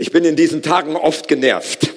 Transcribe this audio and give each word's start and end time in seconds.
Ich 0.00 0.12
bin 0.12 0.24
in 0.24 0.34
diesen 0.34 0.62
Tagen 0.62 0.96
oft 0.96 1.28
genervt. 1.28 1.92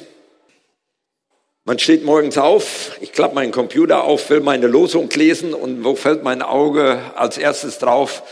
Man 1.64 1.80
steht 1.80 2.04
morgens 2.04 2.38
auf, 2.38 2.98
ich 3.00 3.14
klappe 3.14 3.36
meinen 3.36 3.54
Computer 3.54 4.04
auf, 4.04 4.30
will 4.30 4.42
meine 4.42 4.68
Losung 4.68 5.10
lesen 5.12 5.54
und 5.54 5.86
wo 5.86 5.96
fällt 5.96 6.22
mein 6.22 6.42
Auge 6.42 7.00
als 7.16 7.38
erstes 7.38 7.80
drauf? 7.80 8.24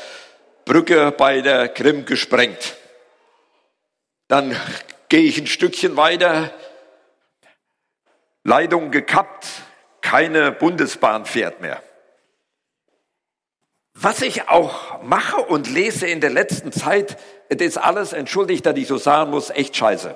Brücke 0.66 1.14
bei 1.14 1.40
der 1.40 1.70
Krim 1.70 2.04
gesprengt. 2.04 2.76
Dann 4.28 4.54
gehe 5.08 5.22
ich 5.22 5.40
ein 5.40 5.48
Stückchen 5.48 5.96
weiter, 5.96 6.54
Leitung 8.44 8.92
gekappt, 8.92 9.48
keine 10.02 10.52
Bundesbahn 10.52 11.26
fährt 11.26 11.62
mehr. 11.62 11.82
Was 13.94 14.22
ich 14.22 14.48
auch 14.50 15.04
mache 15.04 15.42
und 15.42 15.70
lese 15.70 16.08
in 16.08 16.22
der 16.22 16.30
letzten 16.30 16.72
Zeit, 16.72 17.18
das 17.50 17.62
ist 17.62 17.78
alles, 17.78 18.14
entschuldigt, 18.14 18.66
dass 18.66 18.78
ich 18.78 18.88
so 18.88 18.98
sagen 18.98 19.32
muss, 19.32 19.50
echt 19.50 19.76
scheiße. 19.76 20.16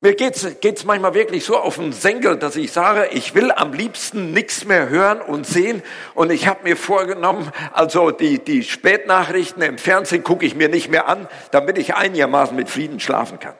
Mir 0.00 0.14
geht's, 0.14 0.46
geht's 0.60 0.84
manchmal 0.84 1.14
wirklich 1.14 1.44
so 1.44 1.56
auf 1.56 1.76
den 1.76 1.92
Senkel, 1.92 2.36
dass 2.36 2.54
ich 2.54 2.70
sage, 2.70 3.08
ich 3.12 3.34
will 3.34 3.50
am 3.50 3.72
liebsten 3.72 4.32
nichts 4.32 4.64
mehr 4.64 4.88
hören 4.88 5.20
und 5.20 5.44
sehen. 5.44 5.82
Und 6.14 6.30
ich 6.30 6.46
habe 6.46 6.62
mir 6.62 6.76
vorgenommen, 6.76 7.50
also 7.72 8.12
die, 8.12 8.38
die 8.38 8.62
Spätnachrichten 8.62 9.60
im 9.62 9.76
Fernsehen 9.76 10.22
gucke 10.22 10.46
ich 10.46 10.54
mir 10.54 10.68
nicht 10.68 10.88
mehr 10.88 11.08
an, 11.08 11.26
damit 11.50 11.78
ich 11.78 11.96
einigermaßen 11.96 12.54
mit 12.54 12.68
Frieden 12.68 13.00
schlafen 13.00 13.40
kann. 13.40 13.54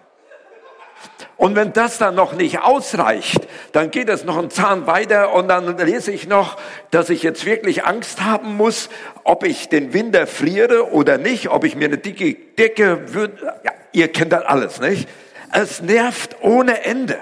Und 1.38 1.54
wenn 1.54 1.72
das 1.72 1.98
dann 1.98 2.16
noch 2.16 2.32
nicht 2.32 2.62
ausreicht, 2.62 3.46
dann 3.70 3.92
geht 3.92 4.08
es 4.08 4.24
noch 4.24 4.36
einen 4.36 4.50
Zahn 4.50 4.88
weiter 4.88 5.32
und 5.32 5.46
dann 5.46 5.78
lese 5.78 6.10
ich 6.10 6.26
noch, 6.26 6.58
dass 6.90 7.10
ich 7.10 7.22
jetzt 7.22 7.46
wirklich 7.46 7.84
Angst 7.84 8.22
haben 8.22 8.56
muss, 8.56 8.90
ob 9.22 9.44
ich 9.44 9.68
den 9.68 9.92
Winter 9.92 10.26
friere 10.26 10.92
oder 10.92 11.16
nicht, 11.16 11.48
ob 11.48 11.62
ich 11.62 11.76
mir 11.76 11.84
eine 11.84 11.98
dicke 11.98 12.34
Decke 12.34 13.14
würde. 13.14 13.60
Ja, 13.64 13.70
ihr 13.92 14.08
kennt 14.08 14.32
das 14.32 14.44
alles, 14.46 14.80
nicht? 14.80 15.08
Es 15.52 15.80
nervt 15.80 16.38
ohne 16.40 16.84
Ende. 16.84 17.18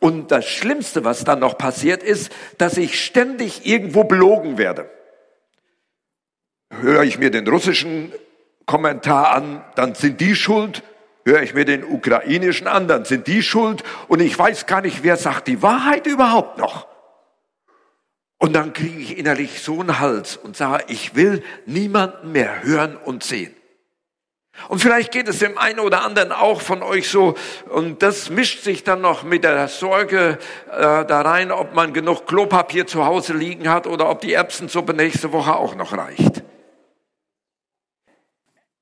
Und 0.00 0.30
das 0.30 0.44
Schlimmste, 0.44 1.06
was 1.06 1.24
dann 1.24 1.38
noch 1.38 1.56
passiert, 1.56 2.02
ist, 2.02 2.30
dass 2.58 2.76
ich 2.76 3.02
ständig 3.02 3.64
irgendwo 3.64 4.04
belogen 4.04 4.58
werde. 4.58 4.90
Höre 6.78 7.04
ich 7.04 7.18
mir 7.18 7.30
den 7.30 7.48
russischen 7.48 8.12
Kommentar 8.66 9.34
an, 9.34 9.64
dann 9.76 9.94
sind 9.94 10.20
die 10.20 10.36
schuld 10.36 10.82
höre 11.24 11.42
ich 11.42 11.54
mir 11.54 11.64
den 11.64 11.84
ukrainischen 11.84 12.66
an, 12.66 12.88
dann 12.88 13.04
sind 13.04 13.26
die 13.26 13.42
schuld 13.42 13.82
und 14.08 14.20
ich 14.20 14.38
weiß 14.38 14.66
gar 14.66 14.80
nicht, 14.80 15.02
wer 15.02 15.16
sagt 15.16 15.48
die 15.48 15.62
Wahrheit 15.62 16.06
überhaupt 16.06 16.58
noch. 16.58 16.86
Und 18.38 18.52
dann 18.52 18.72
kriege 18.72 18.98
ich 18.98 19.16
innerlich 19.16 19.62
so 19.62 19.80
einen 19.80 19.98
Hals 20.00 20.36
und 20.36 20.56
sage, 20.56 20.84
ich 20.88 21.14
will 21.14 21.42
niemanden 21.66 22.32
mehr 22.32 22.62
hören 22.62 22.96
und 22.96 23.24
sehen. 23.24 23.54
Und 24.68 24.80
vielleicht 24.80 25.12
geht 25.12 25.28
es 25.28 25.40
dem 25.40 25.58
einen 25.58 25.80
oder 25.80 26.04
anderen 26.04 26.30
auch 26.30 26.60
von 26.60 26.82
euch 26.82 27.08
so, 27.08 27.34
und 27.70 28.02
das 28.02 28.30
mischt 28.30 28.62
sich 28.62 28.84
dann 28.84 29.00
noch 29.00 29.24
mit 29.24 29.44
der 29.44 29.66
Sorge 29.68 30.38
äh, 30.70 31.04
da 31.04 31.22
rein, 31.22 31.50
ob 31.50 31.74
man 31.74 31.92
genug 31.92 32.26
Klopapier 32.26 32.86
zu 32.86 33.04
Hause 33.04 33.32
liegen 33.32 33.68
hat 33.68 33.86
oder 33.86 34.08
ob 34.08 34.20
die 34.20 34.32
Erbsensuppe 34.32 34.94
nächste 34.94 35.32
Woche 35.32 35.56
auch 35.56 35.74
noch 35.74 35.96
reicht. 35.96 36.42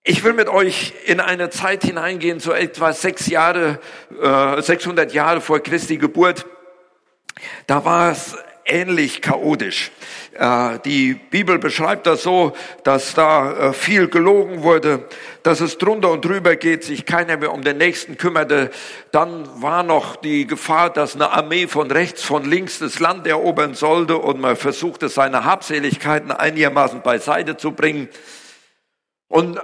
Ich 0.04 0.24
will 0.24 0.32
mit 0.32 0.48
euch 0.48 0.94
in 1.06 1.20
eine 1.20 1.48
Zeit 1.50 1.84
hineingehen, 1.84 2.40
so 2.40 2.50
etwa 2.50 2.92
sechs 2.92 3.28
Jahre, 3.28 3.78
äh, 4.20 4.60
600 4.60 5.14
Jahre 5.14 5.40
vor 5.40 5.60
Christi 5.60 5.96
Geburt. 5.96 6.44
Da 7.68 7.84
war 7.84 8.10
es 8.10 8.36
ähnlich 8.64 9.22
chaotisch. 9.22 9.92
Äh, 10.32 10.80
die 10.84 11.14
Bibel 11.14 11.60
beschreibt 11.60 12.08
das 12.08 12.24
so, 12.24 12.52
dass 12.82 13.14
da 13.14 13.68
äh, 13.68 13.72
viel 13.72 14.08
gelogen 14.08 14.64
wurde, 14.64 15.04
dass 15.44 15.60
es 15.60 15.78
drunter 15.78 16.10
und 16.10 16.24
drüber 16.24 16.56
geht, 16.56 16.82
sich 16.82 17.06
keiner 17.06 17.36
mehr 17.36 17.52
um 17.52 17.62
den 17.62 17.78
Nächsten 17.78 18.16
kümmerte. 18.16 18.72
Dann 19.12 19.48
war 19.62 19.84
noch 19.84 20.16
die 20.16 20.48
Gefahr, 20.48 20.90
dass 20.90 21.14
eine 21.14 21.30
Armee 21.30 21.68
von 21.68 21.88
rechts, 21.92 22.24
von 22.24 22.44
links 22.44 22.80
das 22.80 22.98
Land 22.98 23.24
erobern 23.28 23.74
sollte 23.74 24.18
und 24.18 24.40
man 24.40 24.56
versuchte, 24.56 25.08
seine 25.08 25.44
Habseligkeiten 25.44 26.32
einigermaßen 26.32 27.02
beiseite 27.02 27.56
zu 27.56 27.70
bringen. 27.70 28.08
Und 29.28 29.60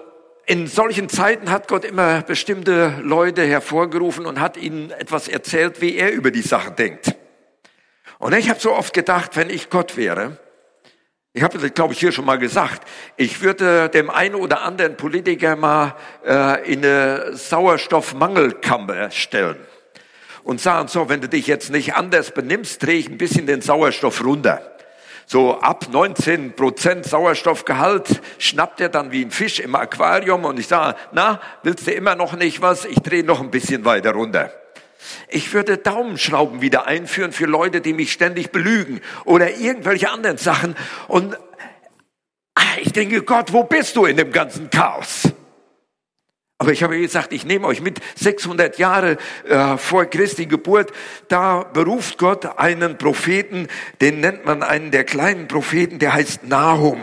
in 0.49 0.67
solchen 0.67 1.11
Zeiten 1.11 1.51
hat 1.51 1.69
Gott 1.69 1.85
immer 1.85 2.23
bestimmte 2.23 2.95
Leute 3.03 3.45
hervorgerufen 3.47 4.25
und 4.25 4.41
hat 4.41 4.57
ihnen 4.57 4.91
etwas 4.93 5.29
erzählt, 5.29 5.83
wie 5.83 5.97
er 5.97 6.11
über 6.11 6.31
die 6.31 6.41
Sache 6.41 6.71
denkt. 6.71 7.15
Und 8.19 8.35
ich 8.35 8.49
habe 8.49 8.59
so 8.59 8.73
oft 8.73 8.95
gedacht, 8.95 9.37
wenn 9.37 9.51
ich 9.51 9.69
Gott 9.69 9.99
wäre, 9.99 10.39
ich 11.35 11.43
habe 11.43 11.59
das, 11.59 11.75
glaube 11.75 11.93
ich, 11.93 12.01
hier 12.01 12.13
schon 12.13 12.25
mal 12.25 12.39
gesagt, 12.39 12.89
ich 13.19 13.43
würde 13.43 13.91
dem 13.91 14.09
einen 14.09 14.37
oder 14.37 14.63
anderen 14.63 14.97
Politiker 14.97 15.55
mal 15.55 15.95
äh, 16.27 16.73
in 16.73 16.83
eine 16.83 17.37
Sauerstoffmangelkammer 17.37 19.11
stellen 19.11 19.59
und 20.45 20.63
sagen, 20.63 20.89
so, 20.89 21.11
wenn 21.11 21.21
du 21.21 21.29
dich 21.29 21.47
jetzt 21.47 21.71
nicht 21.71 21.95
anders 21.95 22.31
benimmst, 22.31 22.83
drehe 22.83 22.99
ich 22.99 23.11
ein 23.11 23.19
bisschen 23.19 23.47
den 23.47 23.61
Sauerstoff 23.61 24.25
runter 24.25 24.78
so 25.31 25.61
ab 25.61 25.89
19 25.93 26.57
Prozent 26.57 27.05
Sauerstoffgehalt 27.05 28.23
schnappt 28.39 28.81
er 28.81 28.89
dann 28.89 29.13
wie 29.13 29.23
ein 29.23 29.31
Fisch 29.31 29.61
im 29.61 29.75
Aquarium 29.75 30.47
und 30.47 30.59
ich 30.59 30.69
sage, 30.69 30.97
na, 31.13 31.39
willst 31.63 31.87
du 31.87 31.93
immer 31.93 32.15
noch 32.15 32.35
nicht 32.35 32.63
was? 32.63 32.87
Ich 32.87 33.01
drehe 33.01 33.23
noch 33.23 33.41
ein 33.41 33.51
bisschen 33.51 33.85
weiter 33.85 34.13
runter. 34.13 34.51
Ich 35.29 35.53
würde 35.53 35.77
Daumenschrauben 35.77 36.63
wieder 36.63 36.87
einführen 36.87 37.33
für 37.33 37.45
Leute, 37.45 37.83
die 37.83 37.93
mich 37.93 38.11
ständig 38.11 38.53
belügen 38.53 39.03
oder 39.27 39.55
irgendwelche 39.55 40.09
anderen 40.11 40.39
Sachen. 40.39 40.75
Und 41.09 41.37
ah, 42.55 42.63
ich 42.81 42.95
denke, 42.95 43.23
Gott, 43.23 43.53
wo 43.53 43.65
bist 43.65 43.97
du 43.97 44.07
in 44.07 44.17
dem 44.17 44.33
ganzen 44.33 44.71
Chaos? 44.71 45.29
Aber 46.61 46.73
ich 46.73 46.83
habe 46.83 46.99
gesagt, 46.99 47.33
ich 47.33 47.45
nehme 47.45 47.69
euch 47.69 47.81
mit 47.81 48.01
600 48.17 48.79
Jahre 48.79 49.17
äh, 49.49 49.77
vor 49.77 50.07
Christi 50.07 50.47
Geburt. 50.47 50.93
Da 51.29 51.63
beruft 51.63 52.19
Gott 52.19 52.59
einen 52.59 52.99
Propheten, 52.99 53.69
den 54.01 54.19
nennt 54.19 54.45
man 54.45 54.65
einen 54.65 54.91
der 54.91 55.05
kleinen 55.05 55.47
Propheten, 55.47 56.01
der 56.01 56.15
heißt 56.15 56.43
Nahum. 56.43 57.03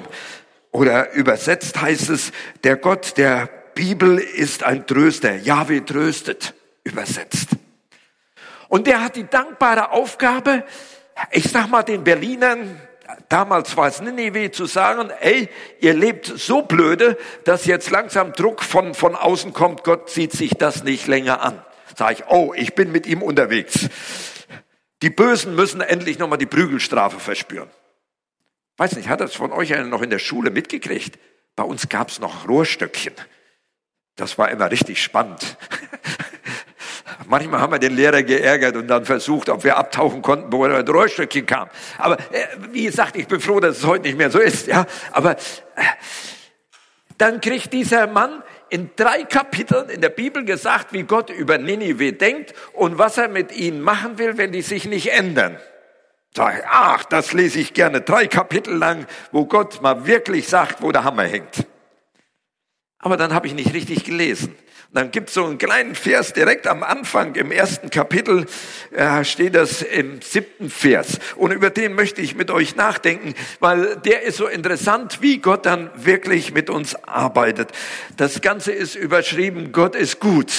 Oder 0.71 1.13
übersetzt 1.13 1.79
heißt 1.79 2.09
es, 2.09 2.33
der 2.66 2.75
Gott 2.75 3.17
der 3.17 3.49
Bibel 3.75 4.17
ist 4.17 4.63
ein 4.63 4.85
Tröster. 4.85 5.35
Jahwe 5.35 5.85
tröstet, 5.85 6.53
übersetzt. 6.83 7.51
Und 8.67 8.87
der 8.87 9.01
hat 9.01 9.16
die 9.16 9.29
dankbare 9.29 9.91
Aufgabe, 9.91 10.66
ich 11.31 11.49
sag 11.49 11.69
mal 11.69 11.83
den 11.83 12.03
Berlinern, 12.03 12.81
damals 13.29 13.75
war 13.77 13.88
es 13.88 14.01
Ninive, 14.01 14.51
zu 14.51 14.66
sagen, 14.66 15.09
ey, 15.21 15.49
ihr 15.79 15.93
lebt 15.93 16.25
so 16.25 16.61
blöde, 16.61 17.17
dass 17.43 17.66
jetzt 17.66 17.89
langsam 17.89 18.33
Druck 18.33 18.63
von, 18.63 18.93
von 18.93 19.16
außen 19.16 19.53
kommt, 19.53 19.83
Gott 19.83 20.09
zieht 20.09 20.31
sich 20.31 20.51
das 20.51 20.83
nicht 20.83 21.07
länger 21.07 21.41
an. 21.41 21.63
Sag 21.95 22.19
ich, 22.19 22.25
oh, 22.27 22.53
ich 22.55 22.75
bin 22.75 22.91
mit 22.91 23.07
ihm 23.07 23.21
unterwegs. 23.21 23.89
Die 25.01 25.09
Bösen 25.09 25.55
müssen 25.55 25.81
endlich 25.81 26.19
nochmal 26.19 26.38
die 26.38 26.45
Prügelstrafe 26.45 27.19
verspüren. 27.19 27.69
Weiß 28.77 28.95
nicht, 28.95 29.07
hat 29.07 29.22
das 29.22 29.35
von 29.35 29.51
euch 29.51 29.73
einer 29.73 29.85
noch 29.85 30.01
in 30.01 30.09
der 30.09 30.19
Schule 30.19 30.51
mitgekriegt? 30.51 31.17
Bei 31.55 31.63
uns 31.63 31.87
gab's 31.87 32.19
noch 32.19 32.47
Rohrstöckchen. 32.47 33.13
Das 34.16 34.37
war 34.37 34.49
immer 34.49 34.72
richtig 34.72 35.01
spannend. 35.01 35.57
Manchmal 37.28 37.59
haben 37.59 37.72
wir 37.72 37.80
den 37.80 37.96
Lehrer 37.96 38.24
geärgert 38.24 38.75
und 38.75 38.88
dann 38.88 39.06
versucht, 39.06 39.50
ob 39.50 39.63
wir 39.63 39.78
abtauchen 39.78 40.22
konnten, 40.22 40.52
wo 40.52 40.66
ein 40.66 40.88
Rohrstückchen 40.88 41.46
kam. 41.46 41.69
Aber 41.97 42.18
äh, 42.31 42.46
wie 42.72 42.84
gesagt, 42.84 43.16
ich 43.16 43.28
bin 43.28 43.40
froh, 43.40 43.59
dass 43.59 43.80
es 43.80 43.86
heute 43.86 44.03
nicht 44.03 44.18
mehr 44.18 44.30
so 44.30 44.40
ist. 44.40 44.68
Ja, 44.68 44.86
aber 45.12 45.31
äh, 45.31 45.84
dann 47.18 47.41
kriegt 47.41 47.74
dieser 47.74 48.08
Mann 48.08 48.44
in 48.69 48.90
drei 48.96 49.24
Kapiteln 49.24 49.90
in 49.90 50.02
der 50.02 50.09
Bibel 50.09 50.44
gesagt, 50.44 50.91
wie 50.94 51.03
Gott 51.03 51.30
über 51.30 51.58
Ninive 51.58 52.14
denkt 52.14 52.53
und 52.74 52.97
was 52.97 53.18
er 53.18 53.30
mit 53.30 53.52
ihnen 53.56 53.81
machen 53.81 54.18
will, 54.18 54.38
wenn 54.38 54.52
die 54.52 54.62
sich 54.62 54.85
nicht 54.85 55.12
ändern. 55.12 55.58
Sag 56.35 56.66
ach, 56.69 57.06
das 57.06 57.31
lese 57.31 57.59
ich 57.59 57.74
gerne. 57.74 58.02
Drei 58.02 58.28
Kapitel 58.28 58.75
lang, 58.75 59.06
wo 59.31 59.46
Gott 59.46 59.81
mal 59.81 60.06
wirklich 60.06 60.47
sagt, 60.50 60.81
wo 60.81 60.91
der 60.91 61.06
Hammer 61.06 61.24
hängt. 61.24 61.66
Aber 63.00 63.16
dann 63.16 63.34
habe 63.34 63.47
ich 63.47 63.53
nicht 63.53 63.74
richtig 63.74 64.03
gelesen. 64.03 64.56
Dann 64.95 65.11
gibt 65.11 65.28
es 65.28 65.33
so 65.33 65.43
einen 65.43 65.58
kleinen 65.58 65.93
Vers 65.93 66.31
direkt 66.31 66.67
am 66.67 66.81
Anfang, 66.81 67.35
im 67.35 67.52
ersten 67.52 67.90
Kapitel 67.90 68.46
äh, 68.91 69.25
steht 69.25 69.53
das 69.53 69.81
im 69.81 70.22
siebten 70.22 70.70
Vers. 70.70 71.20
Und 71.35 71.52
über 71.52 71.70
den 71.70 71.96
möchte 71.96 72.22
ich 72.22 72.34
mit 72.35 72.49
euch 72.49 72.78
nachdenken, 72.78 73.34
weil 73.59 73.97
der 73.97 74.22
ist 74.22 74.37
so 74.37 74.47
interessant, 74.47 75.22
wie 75.22 75.40
Gott 75.40 75.66
dann 75.66 75.90
wirklich 75.97 76.53
mit 76.53 76.70
uns 76.70 76.96
arbeitet. 76.96 77.73
Das 78.16 78.40
Ganze 78.40 78.72
ist 78.72 78.96
überschrieben, 78.96 79.73
Gott 79.73 79.97
ist 79.97 80.22
gut. 80.22 80.53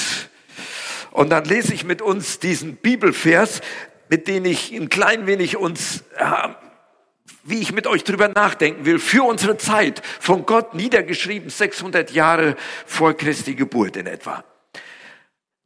Und 1.12 1.30
dann 1.30 1.46
lese 1.46 1.72
ich 1.72 1.84
mit 1.84 2.02
uns 2.02 2.38
diesen 2.38 2.76
Bibelvers, 2.76 3.62
mit 4.10 4.28
dem 4.28 4.44
ich 4.44 4.70
ein 4.70 4.90
klein 4.90 5.26
wenig 5.26 5.56
uns 5.56 6.04
wie 7.46 7.60
ich 7.60 7.72
mit 7.72 7.86
euch 7.86 8.04
drüber 8.04 8.28
nachdenken 8.28 8.84
will, 8.84 8.98
für 8.98 9.24
unsere 9.24 9.56
Zeit, 9.56 10.02
von 10.20 10.46
Gott 10.46 10.74
niedergeschrieben, 10.74 11.50
600 11.50 12.10
Jahre 12.10 12.56
vor 12.84 13.14
Christi 13.14 13.54
Geburt 13.54 13.96
in 13.96 14.06
etwa. 14.06 14.44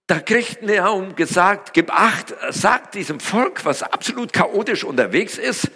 Da 0.06 0.18
kriegt 0.18 0.62
Nahum 0.62 1.14
gesagt, 1.14 1.72
gib 1.72 1.92
acht, 1.92 2.34
sagt 2.50 2.94
diesem 2.94 3.20
Volk, 3.20 3.64
was 3.64 3.82
absolut 3.82 4.32
chaotisch 4.32 4.84
unterwegs 4.84 5.38
ist, 5.38 5.70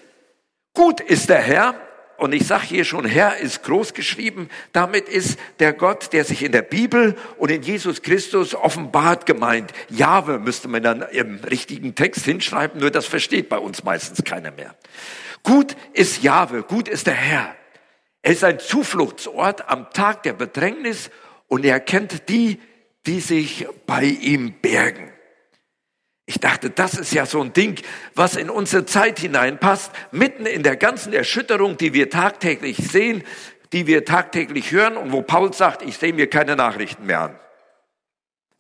gut 0.74 1.00
ist 1.00 1.28
der 1.28 1.40
Herr, 1.40 1.74
und 2.16 2.32
ich 2.32 2.46
sage 2.46 2.64
hier 2.66 2.84
schon, 2.84 3.04
Herr 3.04 3.38
ist 3.38 3.64
groß 3.64 3.92
geschrieben, 3.92 4.48
damit 4.72 5.08
ist 5.08 5.38
der 5.58 5.72
Gott, 5.72 6.12
der 6.12 6.24
sich 6.24 6.42
in 6.42 6.52
der 6.52 6.62
Bibel 6.62 7.16
und 7.38 7.50
in 7.50 7.62
Jesus 7.62 8.02
Christus 8.02 8.54
offenbart 8.54 9.26
gemeint. 9.26 9.72
Jahwe 9.88 10.38
müsste 10.38 10.68
man 10.68 10.82
dann 10.82 11.02
im 11.02 11.40
richtigen 11.40 11.94
Text 11.94 12.24
hinschreiben, 12.24 12.80
nur 12.80 12.90
das 12.90 13.06
versteht 13.06 13.48
bei 13.48 13.58
uns 13.58 13.82
meistens 13.82 14.22
keiner 14.24 14.52
mehr. 14.52 14.74
Gut 15.44 15.76
ist 15.92 16.22
Jahwe, 16.22 16.62
gut 16.62 16.88
ist 16.88 17.06
der 17.06 17.14
Herr. 17.14 17.54
Er 18.22 18.32
ist 18.32 18.42
ein 18.42 18.58
Zufluchtsort 18.58 19.68
am 19.68 19.90
Tag 19.90 20.24
der 20.24 20.32
Bedrängnis 20.32 21.10
und 21.46 21.64
er 21.64 21.78
kennt 21.78 22.28
die, 22.28 22.60
die 23.06 23.20
sich 23.20 23.68
bei 23.86 24.04
ihm 24.04 24.54
bergen. 24.60 25.12
Ich 26.26 26.40
dachte, 26.40 26.70
das 26.70 26.94
ist 26.94 27.12
ja 27.12 27.26
so 27.26 27.42
ein 27.42 27.52
Ding, 27.52 27.78
was 28.14 28.36
in 28.36 28.48
unsere 28.48 28.86
Zeit 28.86 29.18
hineinpasst, 29.18 29.92
mitten 30.10 30.46
in 30.46 30.62
der 30.62 30.76
ganzen 30.76 31.12
Erschütterung, 31.12 31.76
die 31.76 31.92
wir 31.92 32.08
tagtäglich 32.08 32.78
sehen, 32.78 33.22
die 33.74 33.86
wir 33.86 34.06
tagtäglich 34.06 34.72
hören 34.72 34.96
und 34.96 35.12
wo 35.12 35.20
Paul 35.20 35.52
sagt, 35.52 35.82
ich 35.82 35.98
sehe 35.98 36.14
mir 36.14 36.30
keine 36.30 36.56
Nachrichten 36.56 37.04
mehr 37.04 37.20
an. 37.20 37.38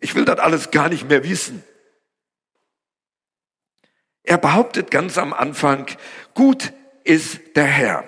Ich 0.00 0.14
will 0.14 0.26
das 0.26 0.38
alles 0.38 0.70
gar 0.70 0.90
nicht 0.90 1.08
mehr 1.08 1.24
wissen. 1.24 1.64
Er 4.24 4.38
behauptet 4.38 4.90
ganz 4.90 5.18
am 5.18 5.32
Anfang, 5.32 5.86
gut 6.32 6.72
ist 7.04 7.56
der 7.56 7.64
Herr. 7.64 8.04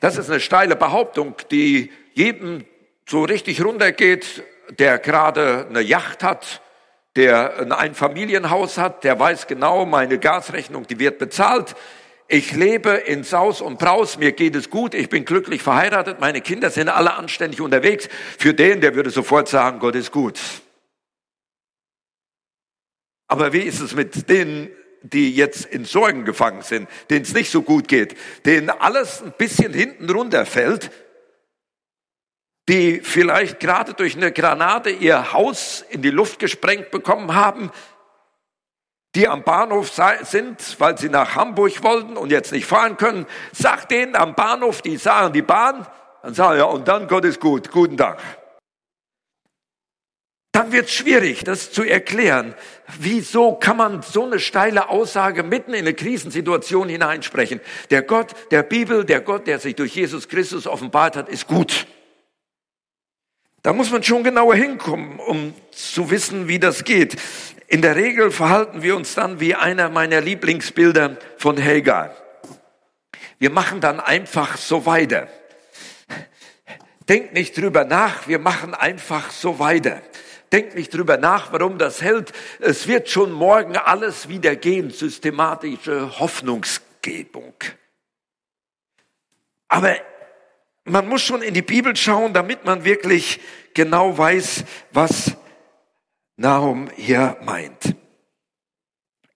Das 0.00 0.16
ist 0.16 0.28
eine 0.28 0.40
steile 0.40 0.74
Behauptung, 0.74 1.36
die 1.52 1.92
jedem 2.14 2.64
so 3.08 3.22
richtig 3.22 3.64
runtergeht, 3.64 4.42
der 4.70 4.98
gerade 4.98 5.66
eine 5.68 5.80
Yacht 5.80 6.24
hat, 6.24 6.60
der 7.14 7.58
ein 7.60 7.72
Einfamilienhaus 7.72 8.78
hat, 8.78 9.04
der 9.04 9.18
weiß 9.18 9.46
genau, 9.46 9.86
meine 9.86 10.18
Gasrechnung, 10.18 10.86
die 10.88 10.98
wird 10.98 11.18
bezahlt. 11.18 11.76
Ich 12.26 12.52
lebe 12.52 12.90
in 12.90 13.24
Saus 13.24 13.60
und 13.60 13.78
Braus, 13.78 14.18
mir 14.18 14.32
geht 14.32 14.54
es 14.56 14.68
gut, 14.68 14.92
ich 14.92 15.08
bin 15.08 15.24
glücklich 15.24 15.62
verheiratet, 15.62 16.20
meine 16.20 16.40
Kinder 16.40 16.70
sind 16.70 16.88
alle 16.88 17.14
anständig 17.14 17.60
unterwegs. 17.60 18.08
Für 18.38 18.52
den, 18.52 18.80
der 18.80 18.94
würde 18.94 19.10
sofort 19.10 19.48
sagen, 19.48 19.78
Gott 19.78 19.94
ist 19.94 20.12
gut. 20.12 20.38
Aber 23.28 23.52
wie 23.52 23.60
ist 23.60 23.80
es 23.80 23.94
mit 23.94 24.28
denen, 24.28 24.70
die 25.02 25.34
jetzt 25.34 25.66
in 25.66 25.84
Sorgen 25.84 26.24
gefangen 26.24 26.62
sind, 26.62 26.88
denen 27.10 27.22
es 27.22 27.34
nicht 27.34 27.50
so 27.50 27.62
gut 27.62 27.86
geht, 27.86 28.16
denen 28.44 28.70
alles 28.70 29.22
ein 29.22 29.32
bisschen 29.36 29.72
hinten 29.72 30.10
runterfällt, 30.10 30.90
die 32.68 33.00
vielleicht 33.00 33.60
gerade 33.60 33.94
durch 33.94 34.16
eine 34.16 34.32
Granate 34.32 34.90
ihr 34.90 35.32
Haus 35.32 35.84
in 35.88 36.02
die 36.02 36.10
Luft 36.10 36.38
gesprengt 36.38 36.90
bekommen 36.90 37.34
haben, 37.34 37.70
die 39.14 39.26
am 39.26 39.42
Bahnhof 39.42 39.90
sind, 40.22 40.76
weil 40.78 40.98
sie 40.98 41.08
nach 41.08 41.34
Hamburg 41.34 41.82
wollten 41.82 42.16
und 42.16 42.30
jetzt 42.30 42.52
nicht 42.52 42.66
fahren 42.66 42.96
können, 42.96 43.26
sagt 43.52 43.90
denen 43.90 44.16
am 44.16 44.34
Bahnhof, 44.34 44.82
die 44.82 44.96
sahen 44.96 45.32
die 45.32 45.42
Bahn, 45.42 45.86
dann 46.22 46.34
sagen 46.34 46.58
ja, 46.58 46.64
und 46.64 46.88
dann 46.88 47.08
Gott 47.08 47.24
ist 47.24 47.40
gut, 47.40 47.70
guten 47.70 47.96
Dank. 47.96 48.18
Dann 50.58 50.72
wird 50.72 50.86
es 50.86 50.92
schwierig, 50.92 51.44
das 51.44 51.70
zu 51.70 51.84
erklären. 51.84 52.52
Wieso 52.98 53.52
kann 53.54 53.76
man 53.76 54.02
so 54.02 54.24
eine 54.24 54.40
steile 54.40 54.88
Aussage 54.88 55.44
mitten 55.44 55.72
in 55.72 55.82
eine 55.82 55.94
Krisensituation 55.94 56.88
hineinsprechen? 56.88 57.60
Der 57.90 58.02
Gott 58.02 58.34
der 58.50 58.64
Bibel, 58.64 59.04
der 59.04 59.20
Gott, 59.20 59.46
der 59.46 59.60
sich 59.60 59.76
durch 59.76 59.94
Jesus 59.94 60.26
Christus 60.26 60.66
offenbart 60.66 61.14
hat, 61.14 61.28
ist 61.28 61.46
gut. 61.46 61.86
Da 63.62 63.72
muss 63.72 63.92
man 63.92 64.02
schon 64.02 64.24
genauer 64.24 64.56
hinkommen, 64.56 65.20
um 65.20 65.54
zu 65.70 66.10
wissen, 66.10 66.48
wie 66.48 66.58
das 66.58 66.82
geht. 66.82 67.14
In 67.68 67.80
der 67.80 67.94
Regel 67.94 68.32
verhalten 68.32 68.82
wir 68.82 68.96
uns 68.96 69.14
dann 69.14 69.38
wie 69.38 69.54
einer 69.54 69.88
meiner 69.90 70.20
Lieblingsbilder 70.20 71.18
von 71.36 71.56
Helga. 71.56 72.16
Wir 73.38 73.50
machen 73.50 73.80
dann 73.80 74.00
einfach 74.00 74.56
so 74.56 74.86
weiter. 74.86 75.28
Denkt 77.08 77.32
nicht 77.32 77.56
drüber 77.56 77.84
nach, 77.84 78.26
wir 78.26 78.40
machen 78.40 78.74
einfach 78.74 79.30
so 79.30 79.60
weiter. 79.60 80.02
Denkt 80.52 80.74
nicht 80.74 80.94
drüber 80.94 81.16
nach, 81.18 81.52
warum 81.52 81.78
das 81.78 82.00
hält. 82.00 82.32
Es 82.60 82.88
wird 82.88 83.08
schon 83.08 83.32
morgen 83.32 83.76
alles 83.76 84.28
wieder 84.28 84.56
gehen. 84.56 84.90
Systematische 84.90 86.18
Hoffnungsgebung. 86.18 87.54
Aber 89.68 89.96
man 90.84 91.06
muss 91.06 91.22
schon 91.22 91.42
in 91.42 91.52
die 91.52 91.62
Bibel 91.62 91.94
schauen, 91.94 92.32
damit 92.32 92.64
man 92.64 92.84
wirklich 92.84 93.40
genau 93.74 94.16
weiß, 94.16 94.64
was 94.90 95.32
Nahum 96.36 96.88
hier 96.96 97.36
meint. 97.42 97.94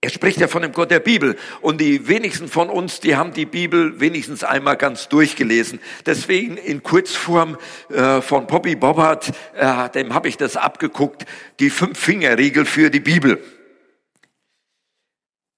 Er 0.05 0.11
spricht 0.11 0.41
ja 0.41 0.49
von 0.49 0.63
dem 0.63 0.73
Gott 0.73 0.91
der 0.91 0.99
Bibel 0.99 1.37
und 1.61 1.81
die 1.81 2.09
wenigsten 2.09 2.49
von 2.49 2.71
uns, 2.71 2.99
die 2.99 3.15
haben 3.15 3.33
die 3.33 3.47
Bibel 3.47 4.01
wenigstens 4.01 4.43
einmal 4.43 4.77
ganz 4.77 5.09
durchgelesen. 5.09 5.79
Deswegen 6.05 6.57
in 6.57 6.83
Kurzform 6.83 7.57
äh, 7.89 8.21
von 8.21 8.49
Bobby 8.49 8.75
Bobbart, 8.75 9.33
äh, 9.55 9.89
dem 9.91 10.13
habe 10.13 10.27
ich 10.27 10.37
das 10.37 10.57
abgeguckt, 10.57 11.25
die 11.61 11.71
Fünf-Finger-Regel 11.71 12.65
für 12.65 12.91
die 12.91 12.99
Bibel. 12.99 13.41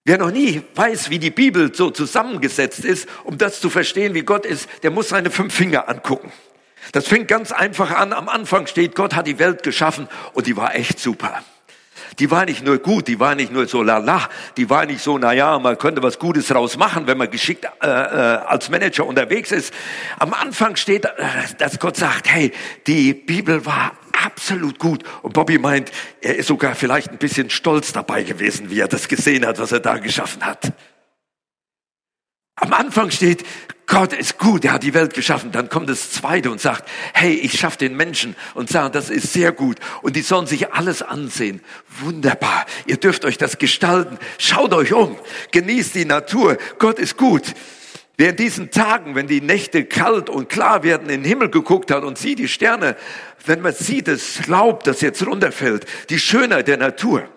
Wer 0.05 0.19
noch 0.19 0.31
nie 0.31 0.61
weiß, 0.75 1.09
wie 1.09 1.19
die 1.19 1.31
Bibel 1.31 1.75
so 1.75 1.91
zusammengesetzt 1.91 2.85
ist, 2.85 3.09
um 3.25 3.39
das 3.39 3.63
zu 3.63 3.71
verstehen, 3.71 4.13
wie 4.13 4.25
Gott 4.25 4.45
ist, 4.45 4.69
der 4.83 4.91
muss 4.91 5.09
seine 5.09 5.31
fünf 5.31 5.55
Finger 5.55 5.89
angucken. 5.89 6.31
Das 6.93 7.09
fängt 7.09 7.29
ganz 7.29 7.51
einfach 7.51 7.93
an. 7.93 8.13
Am 8.13 8.29
Anfang 8.29 8.67
steht, 8.67 8.95
Gott 8.95 9.15
hat 9.15 9.27
die 9.27 9.39
Welt 9.39 9.63
geschaffen 9.63 10.07
und 10.35 10.47
die 10.47 10.59
war 10.59 10.75
echt 10.75 10.99
super. 10.99 11.43
Die 12.19 12.31
war 12.31 12.45
nicht 12.45 12.65
nur 12.65 12.79
gut, 12.79 13.09
die 13.09 13.19
war 13.21 13.35
nicht 13.35 13.53
nur 13.53 13.67
so 13.67 13.83
lala, 13.83 14.29
die 14.57 14.71
war 14.71 14.87
nicht 14.87 15.03
so, 15.03 15.19
na 15.19 15.33
ja, 15.33 15.59
man 15.59 15.79
könnte 15.79 16.03
was 16.03 16.19
Gutes 16.19 16.49
draus 16.49 16.77
machen, 16.77 17.07
wenn 17.07 17.19
man 17.19 17.31
geschickt 17.31 17.67
äh, 17.83 17.87
äh, 17.87 17.91
als 17.91 18.71
Manager 18.71 19.07
unterwegs 19.07 19.51
ist. 19.53 19.75
Am 20.19 20.33
Anfang 20.33 20.77
steht, 20.77 21.09
dass 21.59 21.79
Gott 21.79 21.97
sagt, 21.97 22.31
hey, 22.31 22.53
die 22.87 23.15
Bibel 23.15 23.65
war 23.67 23.93
absolut 24.25 24.79
gut. 24.79 25.03
Und 25.23 25.33
Bobby 25.33 25.59
meint, 25.59 25.91
er 26.21 26.37
ist 26.37 26.47
sogar 26.47 26.75
vielleicht 26.75 27.11
ein 27.11 27.19
bisschen 27.19 27.51
stolz 27.51 27.93
dabei 27.93 28.23
gewesen, 28.23 28.71
wie 28.71 28.81
er 28.81 28.89
das 28.89 29.09
gesehen 29.09 29.47
hat, 29.47 29.59
was 29.59 29.73
er 29.73 29.81
da 29.81 29.99
geschaffen 29.99 30.45
hat. 30.45 30.73
Am 32.57 32.73
Anfang 32.73 33.11
steht, 33.11 33.45
Gott 33.87 34.15
ist 34.15 34.39
gut, 34.39 34.65
er 34.65 34.73
hat 34.73 34.83
die 34.83 34.95
Welt 34.95 35.13
geschaffen. 35.13 35.53
Dann 35.53 35.69
kommt 35.69 35.91
das 35.91 36.11
Zweite 36.11 36.51
und 36.51 36.61
sagt, 36.61 36.89
hey, 37.13 37.35
ich 37.35 37.59
schaffe 37.59 37.79
den 37.79 37.97
Menschen 37.97 38.35
und 38.55 38.71
sagen, 38.71 38.93
das 38.93 39.11
ist 39.11 39.33
sehr 39.33 39.53
gut. 39.53 39.79
Und 40.03 40.17
die 40.17 40.23
sollen 40.23 40.47
sich 40.47 40.73
alles 40.73 41.03
ansehen. 41.03 41.61
Wunderbar. 42.01 42.65
Ihr 42.87 42.97
dürft 42.97 43.25
euch 43.25 43.37
das 43.37 43.59
gestalten. 43.59 44.19
Schaut 44.39 44.73
euch 44.73 44.95
um. 44.95 45.17
Genießt 45.51 45.95
die 45.95 46.07
Natur. 46.07 46.57
Gott 46.79 46.99
ist 46.99 47.19
gut. 47.19 47.43
Wer 48.17 48.31
in 48.31 48.37
diesen 48.37 48.71
Tagen, 48.71 49.17
wenn 49.17 49.27
die 49.27 49.41
Nächte 49.41 49.85
kalt 49.85 50.31
und 50.31 50.49
klar 50.49 50.83
werden, 50.83 51.11
in 51.11 51.23
den 51.23 51.29
Himmel 51.29 51.51
geguckt 51.51 51.91
hat 51.91 52.05
und 52.05 52.17
sieht 52.17 52.39
die 52.39 52.49
Sterne, 52.49 52.97
wenn 53.45 53.61
man 53.61 53.75
sieht 53.75 54.09
das 54.09 54.47
Laub, 54.47 54.85
das 54.85 55.01
jetzt 55.01 55.27
runterfällt, 55.27 55.85
die 56.11 56.21
Schönheit 56.21 56.69
der 56.69 56.77
Natur. 56.77 57.29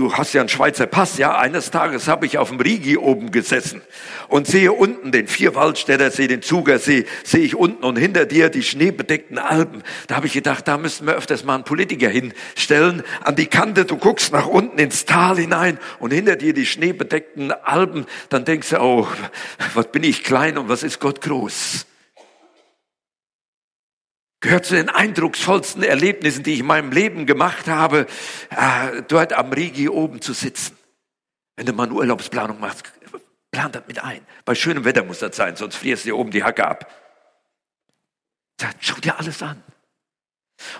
Du 0.00 0.14
hast 0.14 0.32
ja 0.32 0.40
einen 0.40 0.48
Schweizer 0.48 0.86
Pass, 0.86 1.18
ja. 1.18 1.36
Eines 1.38 1.70
Tages 1.70 2.08
habe 2.08 2.24
ich 2.24 2.38
auf 2.38 2.48
dem 2.48 2.58
Rigi 2.58 2.96
oben 2.96 3.32
gesessen 3.32 3.82
und 4.28 4.46
sehe 4.46 4.72
unten 4.72 5.12
den 5.12 5.28
Vierwaldstätter 5.28 6.10
See, 6.10 6.26
den 6.26 6.40
Zugersee, 6.40 7.04
sehe 7.22 7.42
ich 7.42 7.54
unten 7.54 7.84
und 7.84 7.96
hinter 7.96 8.24
dir 8.24 8.48
die 8.48 8.62
schneebedeckten 8.62 9.36
Alpen. 9.36 9.82
Da 10.06 10.16
habe 10.16 10.26
ich 10.26 10.32
gedacht, 10.32 10.66
da 10.66 10.78
müssten 10.78 11.06
wir 11.06 11.16
öfters 11.16 11.44
mal 11.44 11.54
einen 11.54 11.64
Politiker 11.64 12.08
hinstellen. 12.08 13.02
An 13.22 13.36
die 13.36 13.44
Kante, 13.44 13.84
du 13.84 13.98
guckst 13.98 14.32
nach 14.32 14.46
unten 14.46 14.78
ins 14.78 15.04
Tal 15.04 15.36
hinein 15.36 15.78
und 15.98 16.14
hinter 16.14 16.36
dir 16.36 16.54
die 16.54 16.64
schneebedeckten 16.64 17.52
Alpen. 17.52 18.06
Dann 18.30 18.46
denkst 18.46 18.70
du, 18.70 18.80
oh, 18.80 19.06
was 19.74 19.92
bin 19.92 20.02
ich 20.02 20.24
klein 20.24 20.56
und 20.56 20.70
was 20.70 20.82
ist 20.82 20.98
Gott 21.00 21.20
groß 21.20 21.84
gehört 24.40 24.66
zu 24.66 24.74
den 24.74 24.88
eindrucksvollsten 24.88 25.82
Erlebnissen, 25.82 26.42
die 26.42 26.54
ich 26.54 26.60
in 26.60 26.66
meinem 26.66 26.92
Leben 26.92 27.26
gemacht 27.26 27.68
habe, 27.68 28.06
äh, 28.50 29.02
dort 29.06 29.32
am 29.32 29.52
Rigi 29.52 29.88
oben 29.88 30.20
zu 30.20 30.32
sitzen. 30.32 30.76
Wenn 31.56 31.66
du 31.66 31.72
mal 31.72 31.84
eine 31.84 31.92
Urlaubsplanung 31.92 32.58
machst, 32.58 32.84
plan 33.50 33.70
das 33.70 33.82
mit 33.86 34.02
ein. 34.02 34.26
Bei 34.44 34.54
schönem 34.54 34.84
Wetter 34.84 35.04
muss 35.04 35.18
das 35.18 35.36
sein, 35.36 35.56
sonst 35.56 35.76
frierst 35.76 36.04
du 36.04 36.08
dir 36.08 36.16
oben 36.16 36.30
die 36.30 36.42
Hacke 36.42 36.66
ab. 36.66 36.90
Sagt, 38.60 38.78
schau 38.80 38.96
dir 38.96 39.18
alles 39.18 39.42
an. 39.42 39.62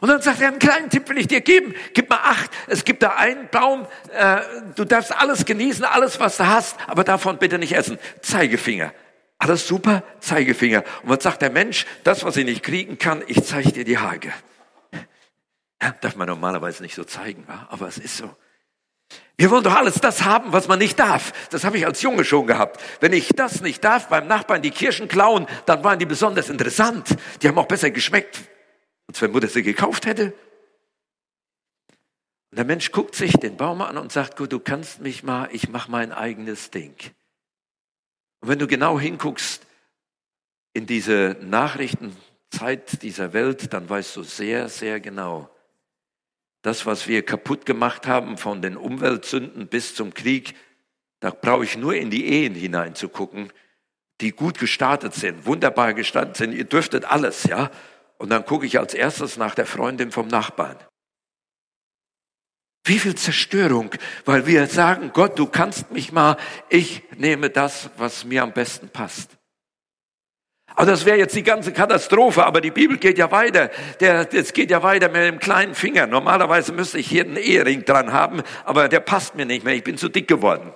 Und 0.01 0.09
dann 0.09 0.21
sagt 0.21 0.41
er, 0.41 0.49
einen 0.49 0.59
kleinen 0.59 0.91
Tipp 0.91 1.09
will 1.09 1.19
ich 1.19 1.27
dir 1.27 1.41
geben. 1.41 1.75
Gib 1.95 2.11
mal 2.11 2.21
acht. 2.23 2.51
Es 2.67 2.85
gibt 2.85 3.03
da 3.03 3.17
einen 3.17 3.49
Baum, 3.49 3.87
äh, 4.13 4.41
du 4.75 4.85
darfst 4.85 5.17
alles 5.17 5.45
genießen, 5.45 5.85
alles, 5.85 6.21
was 6.21 6.37
du 6.37 6.47
hast, 6.47 6.77
aber 6.87 7.05
davon 7.05 7.39
bitte 7.39 7.59
nicht 7.59 7.73
essen. 7.73 7.99
Zeigefinger. 8.21 8.93
Alles 9.41 9.67
super, 9.67 10.05
Zeigefinger. 10.21 10.85
Und 11.03 11.09
was 11.09 11.23
sagt 11.23 11.41
der 11.41 11.51
Mensch? 11.51 11.87
Das, 12.05 12.25
was 12.25 12.37
ich 12.37 12.45
nicht 12.45 12.63
kriegen 12.63 12.99
kann, 12.99 13.25
ich 13.27 13.43
zeige 13.43 13.73
dir 13.73 13.85
die 13.85 13.97
Hage. 13.97 14.33
Ja, 15.83 15.93
darf 15.99 16.15
man 16.15 16.29
normalerweise 16.29 16.83
nicht 16.83 16.95
so 16.95 17.05
zeigen, 17.05 17.47
aber 17.71 17.89
es 17.89 17.97
ist 17.97 18.19
so. 18.19 18.37
Wir 19.39 19.51
wollen 19.51 19.65
doch 19.65 19.75
alles 19.75 19.95
das 19.95 20.25
haben, 20.25 20.53
was 20.53 20.69
man 20.69 20.79
nicht 20.79 20.99
darf. 20.99 21.33
Das 21.49 21.65
habe 21.65 21.79
ich 21.79 21.87
als 21.87 22.03
Junge 22.03 22.27
schon 22.27 22.47
gehabt. 22.47 22.83
Wenn 23.01 23.15
ich 23.15 23.29
das 23.29 23.63
nicht 23.63 23.83
darf, 23.83 24.09
beim 24.09 24.29
Nachbarn 24.29 24.61
die 24.61 24.71
Kirschen 24.71 25.09
klauen, 25.09 25.47
dann 25.65 25.83
waren 25.83 25.99
die 25.99 26.05
besonders 26.05 26.51
interessant. 26.51 27.17
Die 27.41 27.49
haben 27.49 27.57
auch 27.57 27.67
besser 27.67 27.91
geschmeckt, 27.91 28.41
als 29.09 29.23
wenn 29.23 29.33
Mutter 29.33 29.49
sie 29.49 29.63
gekauft 29.63 30.05
hätte. 30.05 30.35
Und 32.51 32.59
der 32.59 32.67
Mensch 32.67 32.93
guckt 32.93 33.15
sich 33.15 33.33
den 33.33 33.57
Baum 33.57 33.81
an 33.81 33.97
und 33.97 34.13
sagt, 34.13 34.37
gut, 34.37 34.53
du 34.53 34.61
kannst 34.61 35.01
mich 35.01 35.23
mal, 35.23 35.49
ich 35.51 35.71
mache 35.71 35.91
mein 35.91 36.13
eigenes 36.13 36.71
Ding. 36.71 36.95
Und 38.41 38.49
wenn 38.49 38.59
du 38.59 38.67
genau 38.67 38.99
hinguckst 38.99 39.67
in 40.73 40.87
diese 40.87 41.37
Nachrichtenzeit 41.41 43.03
dieser 43.03 43.33
Welt, 43.33 43.73
dann 43.73 43.89
weißt 43.89 44.17
du 44.17 44.23
sehr, 44.23 44.69
sehr 44.69 45.01
genau, 45.01 45.51
das, 46.63 46.85
was 46.85 47.09
wir 47.09 47.25
kaputt 47.25 47.65
gemacht 47.65 48.07
haben, 48.07 48.37
von 48.37 48.61
den 48.61 48.77
Umweltsünden 48.77 49.67
bis 49.67 49.95
zum 49.95 50.13
Krieg, 50.13 50.55
da 51.21 51.31
brauche 51.31 51.65
ich 51.65 51.77
nur 51.77 51.95
in 51.95 52.11
die 52.11 52.27
Ehen 52.27 52.55
hineinzugucken, 52.55 53.53
die 54.21 54.33
gut 54.33 54.59
gestartet 54.59 55.15
sind, 55.15 55.47
wunderbar 55.47 55.95
gestartet 55.95 56.37
sind. 56.37 56.53
Ihr 56.53 56.65
dürftet 56.65 57.05
alles, 57.07 57.45
ja. 57.45 57.71
Und 58.19 58.29
dann 58.29 58.45
gucke 58.45 58.67
ich 58.67 58.79
als 58.79 58.93
erstes 58.93 59.39
nach 59.39 59.55
der 59.55 59.65
Freundin 59.65 60.13
vom 60.13 60.29
Nachbarn. 60.29 60.77
Wie 62.85 62.99
viel 62.99 63.15
Zerstörung, 63.15 63.91
weil 64.25 64.47
wir 64.47 64.67
sagen, 64.67 65.11
Gott, 65.13 65.39
du 65.39 65.47
kannst 65.47 65.91
mich 65.91 66.13
mal, 66.13 66.37
ich 66.69 67.03
nehme 67.17 67.51
das, 67.51 67.91
was 67.99 68.25
mir 68.25 68.43
am 68.43 68.53
besten 68.53 68.89
passt. 68.89 69.37
Aber 70.77 70.87
das 70.87 71.05
wäre 71.05 71.19
jetzt 71.19 71.35
die 71.35 71.43
ganze 71.43 71.73
Katastrophe, 71.73 72.47
aber 72.47 72.61
die 72.61 72.71
Bibel 72.71 72.97
geht 72.97 73.19
ja 73.19 73.31
weiter. 73.31 73.71
Der, 73.99 74.33
es 74.33 74.53
geht 74.53 74.71
ja 74.71 74.83
weiter 74.83 75.09
mit 75.09 75.23
dem 75.23 75.39
kleinen 75.39 75.75
Finger. 75.75 76.07
Normalerweise 76.07 76.73
müsste 76.73 76.99
ich 76.99 77.09
hier 77.09 77.25
einen 77.25 77.37
Ehering 77.37 77.85
dran 77.85 78.13
haben, 78.13 78.43
aber 78.65 78.89
der 78.89 79.01
passt 79.01 79.35
mir 79.35 79.47
nicht 79.47 79.65
mehr, 79.65 79.75
ich 79.75 79.85
bin 79.85 79.99
zu 79.99 80.09
dick 80.09 80.29
geworden. 80.29 80.73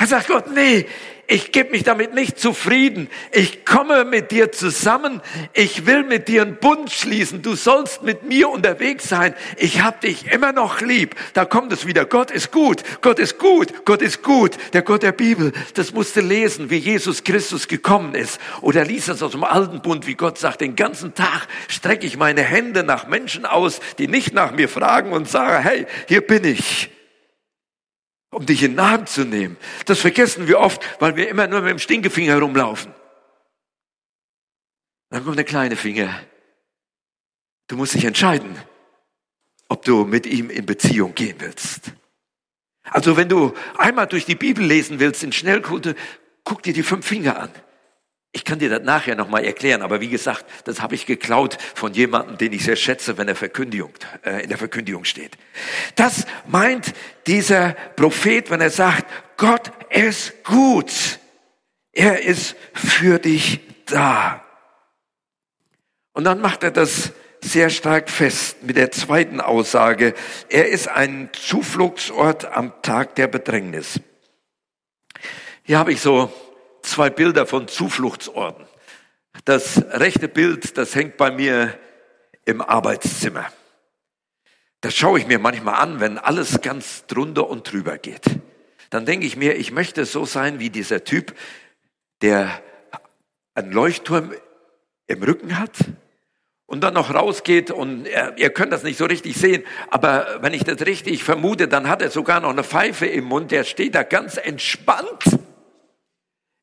Er 0.00 0.06
sagt 0.06 0.28
Gott, 0.28 0.44
nee, 0.54 0.86
ich 1.26 1.50
gebe 1.50 1.72
mich 1.72 1.82
damit 1.82 2.14
nicht 2.14 2.38
zufrieden. 2.38 3.10
Ich 3.32 3.64
komme 3.66 4.04
mit 4.04 4.30
dir 4.30 4.52
zusammen. 4.52 5.20
Ich 5.52 5.86
will 5.86 6.04
mit 6.04 6.28
dir 6.28 6.42
einen 6.42 6.56
Bund 6.56 6.92
schließen. 6.92 7.42
Du 7.42 7.56
sollst 7.56 8.04
mit 8.04 8.22
mir 8.22 8.48
unterwegs 8.48 9.08
sein. 9.08 9.34
Ich 9.56 9.82
hab 9.82 10.00
dich 10.00 10.30
immer 10.32 10.52
noch 10.52 10.80
lieb. 10.80 11.16
Da 11.34 11.44
kommt 11.44 11.72
es 11.72 11.84
wieder. 11.84 12.04
Gott 12.04 12.30
ist 12.30 12.52
gut. 12.52 12.82
Gott 13.02 13.18
ist 13.18 13.38
gut. 13.38 13.84
Gott 13.84 14.00
ist 14.00 14.22
gut. 14.22 14.56
Der 14.72 14.82
Gott 14.82 15.02
der 15.02 15.10
Bibel. 15.10 15.52
Das 15.74 15.92
musste 15.92 16.20
lesen, 16.20 16.70
wie 16.70 16.78
Jesus 16.78 17.24
Christus 17.24 17.66
gekommen 17.66 18.14
ist. 18.14 18.40
Oder 18.62 18.84
lies 18.84 19.08
es 19.08 19.20
aus 19.20 19.32
dem 19.32 19.44
alten 19.44 19.82
Bund, 19.82 20.06
wie 20.06 20.14
Gott 20.14 20.38
sagt, 20.38 20.60
den 20.60 20.76
ganzen 20.76 21.14
Tag 21.14 21.48
strecke 21.66 22.06
ich 22.06 22.16
meine 22.16 22.42
Hände 22.42 22.84
nach 22.84 23.08
Menschen 23.08 23.44
aus, 23.44 23.80
die 23.98 24.06
nicht 24.06 24.32
nach 24.32 24.52
mir 24.52 24.68
fragen 24.68 25.12
und 25.12 25.28
sagen, 25.28 25.62
hey, 25.62 25.86
hier 26.06 26.20
bin 26.20 26.44
ich 26.44 26.88
um 28.30 28.44
dich 28.44 28.62
in 28.62 28.72
den 28.72 28.80
Arm 28.80 29.06
zu 29.06 29.24
nehmen. 29.24 29.56
Das 29.86 30.00
vergessen 30.00 30.48
wir 30.48 30.58
oft, 30.58 30.82
weil 31.00 31.16
wir 31.16 31.28
immer 31.28 31.46
nur 31.46 31.60
mit 31.60 31.70
dem 31.70 31.78
Stinkefinger 31.78 32.34
herumlaufen. 32.34 32.92
Dann 35.10 35.24
kommt 35.24 35.38
der 35.38 35.44
kleine 35.44 35.76
Finger. 35.76 36.20
Du 37.68 37.76
musst 37.76 37.94
dich 37.94 38.04
entscheiden, 38.04 38.56
ob 39.68 39.84
du 39.84 40.04
mit 40.04 40.26
ihm 40.26 40.50
in 40.50 40.66
Beziehung 40.66 41.14
gehen 41.14 41.36
willst. 41.38 41.92
Also 42.84 43.16
wenn 43.16 43.28
du 43.28 43.54
einmal 43.76 44.06
durch 44.06 44.24
die 44.24 44.34
Bibel 44.34 44.64
lesen 44.64 44.98
willst 44.98 45.22
in 45.22 45.32
Schnellkunde, 45.32 45.94
guck 46.44 46.62
dir 46.62 46.72
die 46.72 46.82
fünf 46.82 47.06
Finger 47.06 47.38
an. 47.38 47.50
Ich 48.32 48.44
kann 48.44 48.58
dir 48.58 48.68
das 48.68 48.82
nachher 48.82 49.16
nochmal 49.16 49.44
erklären, 49.44 49.80
aber 49.80 50.00
wie 50.00 50.08
gesagt, 50.08 50.44
das 50.64 50.82
habe 50.82 50.94
ich 50.94 51.06
geklaut 51.06 51.56
von 51.74 51.94
jemandem, 51.94 52.36
den 52.36 52.52
ich 52.52 52.64
sehr 52.64 52.76
schätze, 52.76 53.16
wenn 53.16 53.26
er 53.26 53.34
Verkündigung, 53.34 53.92
äh, 54.24 54.42
in 54.42 54.48
der 54.48 54.58
Verkündigung 54.58 55.04
steht. 55.04 55.38
Das 55.94 56.26
meint 56.46 56.92
dieser 57.26 57.72
Prophet, 57.96 58.50
wenn 58.50 58.60
er 58.60 58.70
sagt, 58.70 59.06
Gott 59.38 59.72
ist 59.90 60.44
gut. 60.44 60.92
Er 61.92 62.22
ist 62.22 62.54
für 62.74 63.18
dich 63.18 63.60
da. 63.86 64.44
Und 66.12 66.24
dann 66.24 66.40
macht 66.40 66.62
er 66.64 66.70
das 66.70 67.12
sehr 67.40 67.70
stark 67.70 68.10
fest 68.10 68.62
mit 68.62 68.76
der 68.76 68.90
zweiten 68.90 69.40
Aussage. 69.40 70.14
Er 70.48 70.68
ist 70.68 70.88
ein 70.88 71.30
Zufluchtsort 71.32 72.44
am 72.44 72.72
Tag 72.82 73.14
der 73.14 73.28
Bedrängnis. 73.28 74.00
Hier 75.62 75.78
habe 75.78 75.92
ich 75.92 76.00
so 76.00 76.32
zwei 76.82 77.10
Bilder 77.10 77.46
von 77.46 77.68
Zufluchtsorten. 77.68 78.66
Das 79.44 79.82
rechte 79.90 80.28
Bild, 80.28 80.76
das 80.78 80.94
hängt 80.94 81.16
bei 81.16 81.30
mir 81.30 81.78
im 82.44 82.60
Arbeitszimmer. 82.60 83.46
Das 84.80 84.94
schaue 84.94 85.18
ich 85.18 85.26
mir 85.26 85.38
manchmal 85.38 85.74
an, 85.74 86.00
wenn 86.00 86.18
alles 86.18 86.60
ganz 86.60 87.06
drunter 87.06 87.48
und 87.48 87.70
drüber 87.70 87.98
geht. 87.98 88.24
Dann 88.90 89.06
denke 89.06 89.26
ich 89.26 89.36
mir, 89.36 89.56
ich 89.56 89.70
möchte 89.70 90.04
so 90.06 90.24
sein 90.24 90.60
wie 90.60 90.70
dieser 90.70 91.04
Typ, 91.04 91.34
der 92.22 92.62
einen 93.54 93.72
Leuchtturm 93.72 94.32
im 95.06 95.22
Rücken 95.22 95.58
hat 95.58 95.72
und 96.66 96.82
dann 96.82 96.94
noch 96.94 97.12
rausgeht 97.12 97.70
und 97.70 98.06
er, 98.06 98.38
ihr 98.38 98.50
könnt 98.50 98.72
das 98.72 98.84
nicht 98.84 98.98
so 98.98 99.06
richtig 99.06 99.36
sehen, 99.36 99.64
aber 99.90 100.38
wenn 100.42 100.54
ich 100.54 100.64
das 100.64 100.80
richtig 100.86 101.24
vermute, 101.24 101.66
dann 101.66 101.88
hat 101.88 102.02
er 102.02 102.10
sogar 102.10 102.40
noch 102.40 102.50
eine 102.50 102.64
Pfeife 102.64 103.06
im 103.06 103.24
Mund, 103.24 103.50
der 103.50 103.64
steht 103.64 103.94
da 103.94 104.02
ganz 104.02 104.36
entspannt 104.36 105.24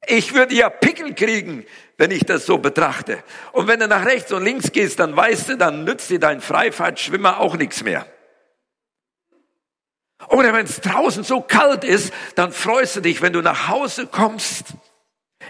ich 0.07 0.33
würde 0.33 0.55
ja 0.55 0.69
Pickel 0.69 1.13
kriegen, 1.13 1.65
wenn 1.97 2.11
ich 2.11 2.23
das 2.23 2.45
so 2.45 2.57
betrachte. 2.57 3.23
Und 3.51 3.67
wenn 3.67 3.79
du 3.79 3.87
nach 3.87 4.05
rechts 4.05 4.31
und 4.31 4.43
links 4.43 4.71
gehst, 4.71 4.99
dann 4.99 5.15
weißt 5.15 5.49
du, 5.49 5.57
dann 5.57 5.83
nützt 5.83 6.09
dir 6.09 6.19
dein 6.19 6.41
Freifahrtschwimmer 6.41 7.39
auch 7.39 7.55
nichts 7.55 7.83
mehr. 7.83 8.05
Oder 10.29 10.53
wenn 10.53 10.65
es 10.65 10.81
draußen 10.81 11.23
so 11.23 11.41
kalt 11.41 11.83
ist, 11.83 12.13
dann 12.35 12.51
freust 12.51 12.95
du 12.95 13.01
dich, 13.01 13.21
wenn 13.21 13.33
du 13.33 13.41
nach 13.41 13.67
Hause 13.67 14.07
kommst. 14.07 14.73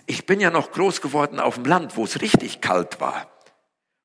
Ich 0.06 0.26
bin 0.26 0.40
ja 0.40 0.50
noch 0.50 0.72
groß 0.72 1.02
geworden 1.02 1.40
auf 1.40 1.56
dem 1.56 1.66
Land, 1.66 1.96
wo 1.96 2.04
es 2.04 2.22
richtig 2.22 2.62
kalt 2.62 3.00
war 3.00 3.35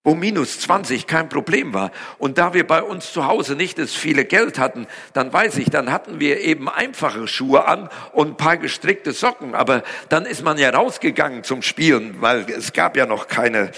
wo 0.02 0.14
minus 0.14 0.60
20 0.60 1.06
kein 1.06 1.28
Problem 1.28 1.74
war. 1.74 1.90
Und 2.18 2.38
da 2.38 2.54
wir 2.54 2.66
bei 2.66 2.82
uns 2.82 3.12
zu 3.12 3.26
Hause 3.26 3.54
nicht 3.54 3.78
das 3.78 3.92
viele 3.92 4.24
Geld 4.24 4.58
hatten, 4.58 4.86
dann 5.12 5.32
weiß 5.32 5.58
ich, 5.58 5.68
dann 5.68 5.92
hatten 5.92 6.20
wir 6.20 6.40
eben 6.40 6.68
einfache 6.68 7.28
Schuhe 7.28 7.66
an 7.66 7.90
und 8.12 8.28
ein 8.28 8.36
paar 8.36 8.56
gestrickte 8.56 9.12
Socken. 9.12 9.54
Aber 9.54 9.82
dann 10.08 10.24
ist 10.24 10.42
man 10.42 10.56
ja 10.56 10.70
rausgegangen 10.70 11.44
zum 11.44 11.60
Spielen, 11.60 12.20
weil 12.22 12.46
es 12.50 12.72
gab 12.72 12.96
ja 12.96 13.04
noch 13.04 13.28
keine, 13.28 13.72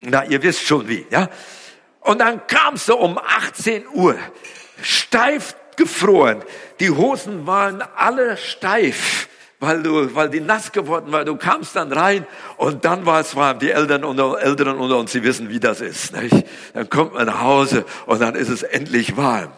na, 0.00 0.24
ihr 0.24 0.42
wisst 0.42 0.62
schon 0.62 0.88
wie, 0.88 1.06
ja. 1.10 1.28
Und 2.00 2.20
dann 2.20 2.46
kamst 2.46 2.88
du 2.88 2.96
um 2.96 3.18
18 3.18 3.86
Uhr, 3.92 4.16
steif 4.80 5.56
gefroren. 5.76 6.42
Die 6.78 6.90
Hosen 6.90 7.46
waren 7.46 7.82
alle 7.82 8.36
steif 8.36 9.28
weil 9.60 9.82
du, 9.82 10.14
weil 10.14 10.30
die 10.30 10.40
nass 10.40 10.72
geworden 10.72 11.12
war. 11.12 11.24
Du 11.24 11.36
kamst 11.36 11.76
dann 11.76 11.92
rein 11.92 12.26
und 12.56 12.84
dann 12.84 13.04
war 13.06 13.20
es 13.20 13.36
warm. 13.36 13.58
Die 13.58 13.70
Eltern 13.70 14.04
unter, 14.04 14.40
Eltern 14.40 14.78
unter 14.78 14.98
uns, 14.98 15.12
sie 15.12 15.22
wissen, 15.22 15.50
wie 15.50 15.60
das 15.60 15.82
ist. 15.82 16.16
Nicht? 16.16 16.46
Dann 16.72 16.88
kommt 16.88 17.14
man 17.14 17.26
nach 17.26 17.42
Hause 17.42 17.84
und 18.06 18.20
dann 18.20 18.34
ist 18.34 18.48
es 18.48 18.62
endlich 18.62 19.16
warm. 19.16 19.52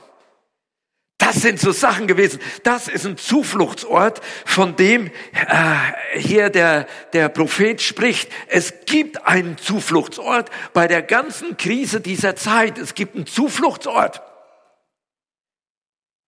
Das 1.19 1.37
sind 1.37 1.61
so 1.61 1.71
Sachen 1.71 2.09
gewesen. 2.09 2.41
Das 2.65 2.89
ist 2.89 3.07
ein 3.07 3.17
Zufluchtsort, 3.17 4.21
von 4.45 4.75
dem 4.75 5.07
äh, 5.07 6.19
hier 6.19 6.51
der, 6.51 6.89
der 7.13 7.29
Prophet 7.29 7.81
spricht. 7.81 8.29
Es 8.49 8.75
gibt 8.87 9.25
einen 9.25 9.57
Zufluchtsort 9.57 10.51
bei 10.73 10.89
der 10.89 11.01
ganzen 11.01 11.57
Krise 11.57 12.01
dieser 12.01 12.35
Zeit. 12.35 12.77
Es 12.77 12.97
gibt 12.97 13.15
einen 13.15 13.27
Zufluchtsort. 13.27 14.21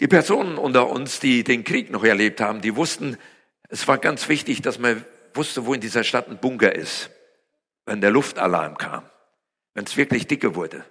Die 0.01 0.07
Personen 0.07 0.59
unter 0.59 0.89
uns, 0.89 1.19
die 1.19 1.43
den 1.43 1.65
Krieg 1.65 1.91
noch 1.91 2.05
erlebt 2.05 2.41
haben, 2.41 2.61
die 2.61 2.77
wussten, 2.77 3.19
es 3.75 3.89
war 3.89 3.99
ganz 3.99 4.29
wichtig, 4.29 4.63
dass 4.63 4.79
man 4.79 5.05
wusste, 5.35 5.67
wo 5.67 5.75
in 5.75 5.81
dieser 5.81 6.05
Stadt 6.05 6.29
ein 6.29 6.39
Bunker 6.39 6.73
ist, 6.73 7.11
wenn 7.87 8.01
der 8.01 8.13
Luftalarm 8.13 8.79
kam, 8.79 9.05
wenn 9.75 9.85
es 9.85 9.97
wirklich 9.97 10.29
dicke 10.29 10.55
wurde. 10.55 10.85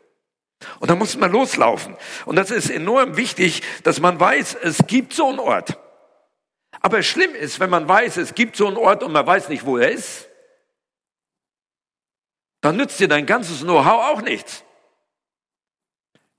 Und 0.82 0.92
da 0.92 0.96
musste 0.96 1.18
man 1.18 1.32
loslaufen. 1.32 1.96
Und 2.26 2.36
das 2.36 2.52
ist 2.52 2.70
enorm 2.70 3.16
wichtig, 3.16 3.64
dass 3.84 4.02
man 4.02 4.20
weiß, 4.20 4.56
es 4.56 4.80
gibt 4.86 5.14
so 5.14 5.30
einen 5.30 5.40
Ort. 5.40 5.80
Aber 6.82 7.02
schlimm 7.04 7.34
ist, 7.36 7.62
wenn 7.62 7.70
man 7.70 7.88
weiß, 7.88 8.18
es 8.18 8.36
gibt 8.36 8.58
so 8.58 8.68
einen 8.68 8.76
Ort 8.76 9.02
und 9.02 9.14
man 9.14 9.26
weiß 9.26 9.48
nicht, 9.48 9.66
wo 9.66 9.78
er 9.78 9.90
ist, 9.90 10.28
dann 12.60 12.76
nützt 12.76 13.00
dir 13.00 13.08
dein 13.08 13.26
ganzes 13.26 13.62
Know-how 13.62 14.12
auch 14.12 14.22
nichts. 14.22 14.66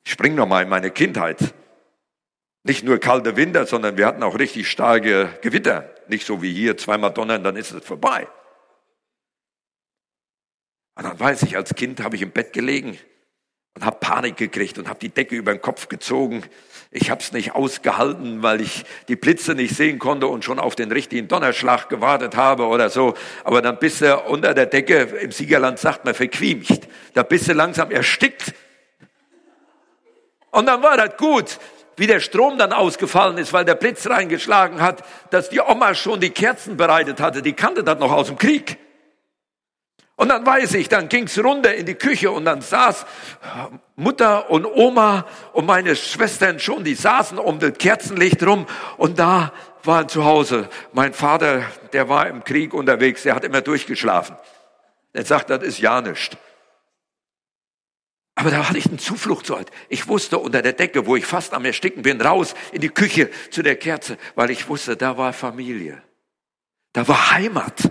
Ich 0.05 0.13
spring 0.13 0.35
noch 0.35 0.47
mal 0.47 0.63
in 0.63 0.69
meine 0.69 0.91
Kindheit. 0.91 1.55
Nicht 2.67 2.83
nur 2.83 2.99
kalte 2.99 3.37
Winter, 3.37 3.67
sondern 3.67 3.99
wir 3.99 4.07
hatten 4.07 4.23
auch 4.23 4.39
richtig 4.39 4.71
starke 4.71 5.29
Gewitter. 5.43 5.91
Nicht 6.09 6.27
so 6.27 6.41
wie 6.41 6.53
hier, 6.53 6.79
zweimal 6.79 7.13
donnern, 7.13 7.45
dann 7.45 7.57
ist 7.57 7.73
es 7.73 7.85
vorbei. 7.85 8.27
Und 10.95 11.05
dann 11.05 11.21
weiß 11.21 11.43
ich, 11.43 11.57
als 11.57 11.75
Kind 11.75 12.03
habe 12.03 12.17
ich 12.17 12.23
im 12.23 12.31
Bett 12.31 12.55
gelegen 12.55 12.99
und 13.75 13.85
habe 13.85 13.99
Panik 14.01 14.39
gekriegt 14.39 14.79
und 14.79 14.89
habe 14.89 14.99
die 14.99 15.11
Decke 15.11 15.37
über 15.37 15.53
den 15.53 15.61
Kopf 15.61 15.89
gezogen. 15.89 16.43
Ich 16.91 17.11
habe 17.11 17.21
es 17.21 17.33
nicht 17.33 17.55
ausgehalten, 17.55 18.43
weil 18.43 18.63
ich 18.63 18.85
die 19.09 19.17
Blitze 19.17 19.55
nicht 19.55 19.77
sehen 19.77 19.99
konnte 19.99 20.27
und 20.29 20.43
schon 20.43 20.59
auf 20.59 20.75
den 20.75 20.91
richtigen 20.91 21.29
Donnerschlag 21.29 21.91
gewartet 21.91 22.35
habe 22.35 22.67
oder 22.67 22.89
so. 22.89 23.13
Aber 23.43 23.61
dann 23.61 23.79
bist 23.79 24.01
du 24.01 24.17
unter 24.21 24.55
der 24.55 24.67
Decke, 24.67 25.01
im 25.21 25.33
Siegerland 25.33 25.79
sagt 25.79 26.07
man 26.07 26.15
verquiemcht. 26.15 26.89
Da 27.13 27.25
bist 27.25 27.47
du 27.47 27.53
langsam 27.53 27.91
erstickt. 27.91 28.55
Und 30.51 30.65
dann 30.67 30.83
war 30.83 30.97
das 30.97 31.19
gut 31.19 31.59
wie 31.97 32.07
der 32.07 32.21
Strom 32.21 32.59
dann 32.59 32.73
ausgefallen 32.73 33.39
ist, 33.39 33.53
weil 33.53 33.65
der 33.65 33.75
Blitz 33.75 34.09
reingeschlagen 34.09 34.81
hat, 34.81 35.05
dass 35.31 35.49
die 35.49 35.61
Oma 35.61 35.95
schon 35.95 36.21
die 36.21 36.31
Kerzen 36.31 36.77
bereitet 36.77 37.21
hatte. 37.21 37.43
Die 37.43 37.53
kannte 37.53 37.85
das 37.85 37.99
noch 37.99 38.13
aus 38.13 38.27
dem 38.29 38.39
Krieg. 38.39 38.79
Und 40.17 40.29
dann 40.29 40.47
weiß 40.47 40.75
ich, 40.75 40.89
dann 40.89 41.09
ging's 41.09 41.39
runter 41.39 41.75
in 41.75 41.87
die 41.87 41.97
Küche 41.97 42.31
und 42.31 42.45
dann 42.45 42.61
saß 42.61 43.05
Mutter 43.97 44.49
und 44.49 44.65
Oma 44.65 45.27
und 45.53 45.67
meine 45.67 45.97
Schwestern 45.97 46.61
schon, 46.61 46.85
die 46.85 46.95
saßen 46.95 47.39
um 47.39 47.59
das 47.59 47.73
Kerzenlicht 47.79 48.43
rum 48.47 48.67
und 48.97 49.19
da 49.19 49.53
waren 49.83 50.09
zu 50.09 50.25
Hause. 50.25 50.69
Mein 50.93 51.13
Vater, 51.13 51.63
der 51.93 52.09
war 52.09 52.29
im 52.29 52.45
Krieg 52.45 52.75
unterwegs, 52.75 53.25
der 53.25 53.35
hat 53.35 53.45
immer 53.45 53.61
durchgeschlafen. 53.61 54.37
Er 55.13 55.25
sagt, 55.25 55.51
das 55.51 55.63
ist 55.63 55.79
ja 55.79 56.01
nichts. 56.01 56.37
Aber 58.37 58.51
da 58.51 58.69
hatte 58.69 58.79
ich 58.79 58.87
einen 58.87 58.99
Zufluchtsort. 58.99 59.71
Ich 59.89 60.09
wusste 60.09 60.39
unter 60.39 60.61
der 60.61 60.73
Decke, 60.73 61.07
wo 61.07 61.15
ich 61.15 61.25
fast 61.25 61.55
am 61.55 61.65
Ersticken 61.65 62.03
bin, 62.03 62.21
raus 62.21 62.55
in 62.73 62.81
die 62.81 62.89
Küche 62.89 63.31
zu 63.51 63.63
der 63.63 63.77
Kerze, 63.77 64.19
weil 64.35 64.51
ich 64.51 64.69
wusste, 64.69 64.97
da 64.97 65.17
war 65.17 65.33
Familie. 65.33 66.03
Da 66.93 67.07
war 67.07 67.33
Heimat. 67.33 67.91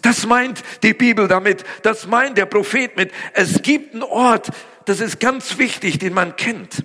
Das 0.00 0.26
meint 0.26 0.62
die 0.82 0.94
Bibel 0.94 1.28
damit, 1.28 1.64
das 1.82 2.06
meint 2.06 2.38
der 2.38 2.46
Prophet 2.46 2.96
mit, 2.96 3.12
es 3.34 3.62
gibt 3.62 3.94
einen 3.94 4.02
Ort, 4.02 4.50
das 4.84 5.00
ist 5.00 5.20
ganz 5.20 5.58
wichtig, 5.58 5.98
den 5.98 6.14
man 6.14 6.36
kennt. 6.36 6.84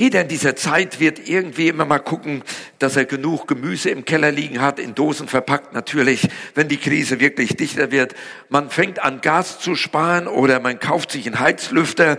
Jeder 0.00 0.20
in 0.20 0.28
dieser 0.28 0.54
Zeit 0.54 1.00
wird 1.00 1.28
irgendwie 1.28 1.66
immer 1.66 1.84
mal 1.84 1.98
gucken, 1.98 2.44
dass 2.78 2.94
er 2.94 3.04
genug 3.04 3.48
Gemüse 3.48 3.90
im 3.90 4.04
Keller 4.04 4.30
liegen 4.30 4.60
hat, 4.60 4.78
in 4.78 4.94
Dosen 4.94 5.26
verpackt 5.26 5.72
natürlich, 5.72 6.28
wenn 6.54 6.68
die 6.68 6.76
Krise 6.76 7.18
wirklich 7.18 7.56
dichter 7.56 7.90
wird. 7.90 8.14
Man 8.48 8.70
fängt 8.70 9.00
an 9.00 9.20
Gas 9.20 9.58
zu 9.58 9.74
sparen 9.74 10.28
oder 10.28 10.60
man 10.60 10.78
kauft 10.78 11.10
sich 11.10 11.26
einen 11.26 11.40
Heizlüfter. 11.40 12.16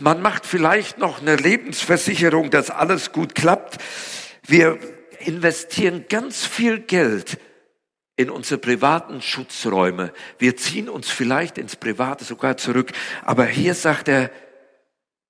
Man 0.00 0.22
macht 0.22 0.46
vielleicht 0.46 0.96
noch 0.96 1.20
eine 1.20 1.36
Lebensversicherung, 1.36 2.48
dass 2.48 2.70
alles 2.70 3.12
gut 3.12 3.34
klappt. 3.34 3.76
Wir 4.46 4.78
investieren 5.18 6.06
ganz 6.08 6.46
viel 6.46 6.78
Geld 6.78 7.36
in 8.16 8.30
unsere 8.30 8.58
privaten 8.58 9.20
Schutzräume. 9.20 10.14
Wir 10.38 10.56
ziehen 10.56 10.88
uns 10.88 11.10
vielleicht 11.10 11.58
ins 11.58 11.76
Private 11.76 12.24
sogar 12.24 12.56
zurück. 12.56 12.90
Aber 13.22 13.44
hier 13.44 13.74
sagt 13.74 14.08
er, 14.08 14.30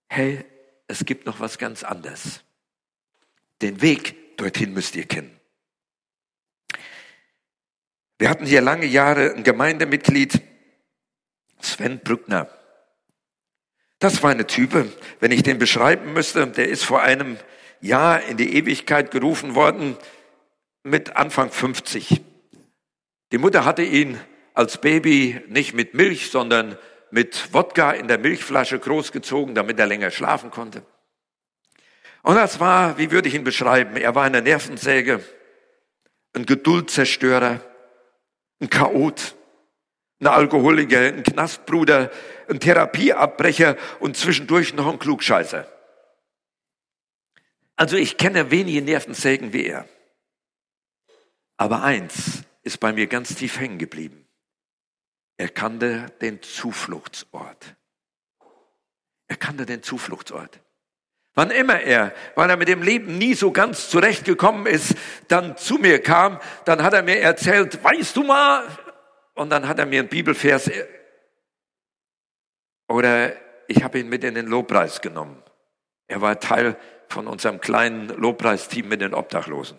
hey, 0.08 0.44
es 0.88 1.04
gibt 1.04 1.26
noch 1.26 1.40
was 1.40 1.58
ganz 1.58 1.84
anderes. 1.84 2.42
Den 3.60 3.80
Weg 3.80 4.36
dorthin 4.36 4.72
müsst 4.72 4.96
ihr 4.96 5.06
kennen. 5.06 5.38
Wir 8.18 8.28
hatten 8.28 8.46
hier 8.46 8.60
lange 8.60 8.86
Jahre 8.86 9.34
ein 9.34 9.42
Gemeindemitglied, 9.42 10.40
Sven 11.60 12.00
Brückner. 12.00 12.48
Das 13.98 14.22
war 14.22 14.30
eine 14.30 14.46
Type, 14.46 14.92
wenn 15.20 15.30
ich 15.30 15.42
den 15.42 15.58
beschreiben 15.58 16.12
müsste, 16.12 16.46
der 16.46 16.68
ist 16.68 16.84
vor 16.84 17.02
einem 17.02 17.38
Jahr 17.80 18.22
in 18.22 18.36
die 18.36 18.54
Ewigkeit 18.56 19.10
gerufen 19.10 19.54
worden 19.54 19.96
mit 20.82 21.16
Anfang 21.16 21.50
50. 21.50 22.20
Die 23.32 23.38
Mutter 23.38 23.64
hatte 23.64 23.82
ihn 23.82 24.20
als 24.54 24.80
Baby 24.80 25.40
nicht 25.48 25.74
mit 25.74 25.94
Milch, 25.94 26.30
sondern 26.30 26.76
mit 27.12 27.52
Wodka 27.52 27.92
in 27.92 28.08
der 28.08 28.18
Milchflasche 28.18 28.78
großgezogen, 28.78 29.54
damit 29.54 29.78
er 29.78 29.86
länger 29.86 30.10
schlafen 30.10 30.50
konnte. 30.50 30.82
Und 32.22 32.36
das 32.36 32.58
war, 32.58 32.96
wie 32.96 33.10
würde 33.10 33.28
ich 33.28 33.34
ihn 33.34 33.44
beschreiben? 33.44 33.96
Er 33.96 34.14
war 34.14 34.24
eine 34.24 34.40
Nervensäge, 34.40 35.22
ein 36.32 36.46
Geduldzerstörer, 36.46 37.60
ein 38.60 38.70
Chaot, 38.70 39.34
ein 40.20 40.26
Alkoholiker, 40.26 41.00
ein 41.00 41.22
Knastbruder, 41.22 42.10
ein 42.48 42.60
Therapieabbrecher 42.60 43.76
und 44.00 44.16
zwischendurch 44.16 44.72
noch 44.72 44.90
ein 44.90 44.98
Klugscheißer. 44.98 45.66
Also 47.76 47.96
ich 47.96 48.16
kenne 48.16 48.50
wenige 48.50 48.80
Nervensägen 48.80 49.52
wie 49.52 49.66
er. 49.66 49.86
Aber 51.58 51.82
eins 51.82 52.44
ist 52.62 52.80
bei 52.80 52.92
mir 52.94 53.06
ganz 53.06 53.34
tief 53.34 53.60
hängen 53.60 53.78
geblieben. 53.78 54.26
Er 55.36 55.48
kannte 55.48 56.06
den 56.20 56.42
Zufluchtsort. 56.42 57.76
Er 59.28 59.36
kannte 59.36 59.66
den 59.66 59.82
Zufluchtsort. 59.82 60.60
Wann 61.34 61.50
immer 61.50 61.80
er, 61.80 62.12
weil 62.34 62.50
er 62.50 62.56
mit 62.58 62.68
dem 62.68 62.82
Leben 62.82 63.16
nie 63.16 63.34
so 63.34 63.52
ganz 63.52 63.88
zurechtgekommen 63.88 64.66
ist, 64.66 64.94
dann 65.28 65.56
zu 65.56 65.76
mir 65.76 66.02
kam, 66.02 66.38
dann 66.66 66.82
hat 66.82 66.92
er 66.92 67.02
mir 67.02 67.20
erzählt, 67.20 67.82
weißt 67.82 68.16
du 68.16 68.22
mal, 68.22 68.66
und 69.34 69.48
dann 69.50 69.66
hat 69.66 69.78
er 69.78 69.86
mir 69.86 70.00
einen 70.00 70.08
Bibelvers 70.08 70.70
oder 72.88 73.32
ich 73.68 73.82
habe 73.82 74.00
ihn 74.00 74.10
mit 74.10 74.22
in 74.24 74.34
den 74.34 74.46
Lobpreis 74.46 75.00
genommen. 75.00 75.42
Er 76.06 76.20
war 76.20 76.38
Teil 76.40 76.76
von 77.08 77.26
unserem 77.26 77.60
kleinen 77.60 78.08
Lobpreisteam 78.08 78.88
mit 78.88 79.00
den 79.00 79.14
Obdachlosen. 79.14 79.78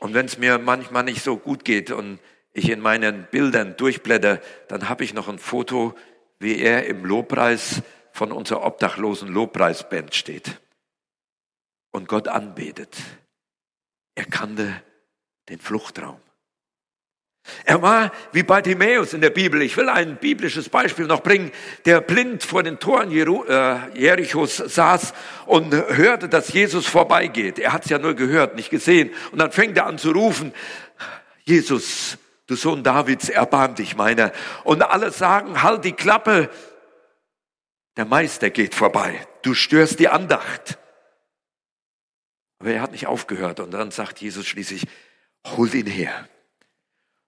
Und 0.00 0.14
wenn 0.14 0.26
es 0.26 0.38
mir 0.38 0.58
manchmal 0.58 1.04
nicht 1.04 1.22
so 1.22 1.36
gut 1.36 1.64
geht 1.64 1.92
und 1.92 2.18
ich 2.52 2.68
in 2.68 2.80
meinen 2.80 3.26
Bildern 3.30 3.76
durchblätter, 3.76 4.40
dann 4.68 4.88
habe 4.88 5.04
ich 5.04 5.14
noch 5.14 5.28
ein 5.28 5.38
Foto, 5.38 5.94
wie 6.38 6.58
er 6.58 6.86
im 6.86 7.04
Lobpreis 7.04 7.82
von 8.12 8.32
unserer 8.32 8.64
obdachlosen 8.64 9.28
Lobpreisband 9.28 10.14
steht 10.14 10.60
und 11.92 12.08
Gott 12.08 12.28
anbetet. 12.28 12.96
Er 14.14 14.26
kannte 14.26 14.82
den 15.48 15.58
Fluchtraum. 15.58 16.20
Er 17.64 17.82
war 17.82 18.12
wie 18.32 18.44
Bartimäus 18.44 19.14
in 19.14 19.20
der 19.20 19.30
Bibel. 19.30 19.62
Ich 19.62 19.76
will 19.76 19.88
ein 19.88 20.16
biblisches 20.16 20.68
Beispiel 20.68 21.06
noch 21.06 21.22
bringen, 21.22 21.50
der 21.84 22.00
blind 22.00 22.44
vor 22.44 22.62
den 22.62 22.78
Toren 22.78 23.10
äh, 23.10 23.98
Jerichos 23.98 24.56
saß 24.58 25.12
und 25.46 25.74
hörte, 25.74 26.28
dass 26.28 26.52
Jesus 26.52 26.86
vorbeigeht. 26.86 27.58
Er 27.58 27.72
hat 27.72 27.84
es 27.84 27.90
ja 27.90 27.98
nur 27.98 28.14
gehört, 28.14 28.54
nicht 28.54 28.70
gesehen. 28.70 29.10
Und 29.32 29.38
dann 29.38 29.50
fängt 29.50 29.76
er 29.76 29.86
an 29.86 29.98
zu 29.98 30.12
rufen, 30.12 30.52
Jesus, 31.44 32.16
du 32.46 32.56
Sohn 32.56 32.82
Davids, 32.82 33.28
erbarm 33.28 33.74
dich 33.74 33.96
meiner. 33.96 34.32
Und 34.64 34.82
alle 34.82 35.10
sagen, 35.10 35.62
halt 35.62 35.84
die 35.84 35.92
Klappe, 35.92 36.50
der 37.96 38.04
Meister 38.04 38.50
geht 38.50 38.74
vorbei, 38.74 39.26
du 39.42 39.54
störst 39.54 39.98
die 40.00 40.08
Andacht. 40.08 40.78
Aber 42.58 42.70
er 42.70 42.80
hat 42.80 42.92
nicht 42.92 43.06
aufgehört 43.06 43.60
und 43.60 43.72
dann 43.72 43.90
sagt 43.90 44.20
Jesus 44.20 44.46
schließlich, 44.46 44.86
hol 45.56 45.74
ihn 45.74 45.86
her. 45.86 46.28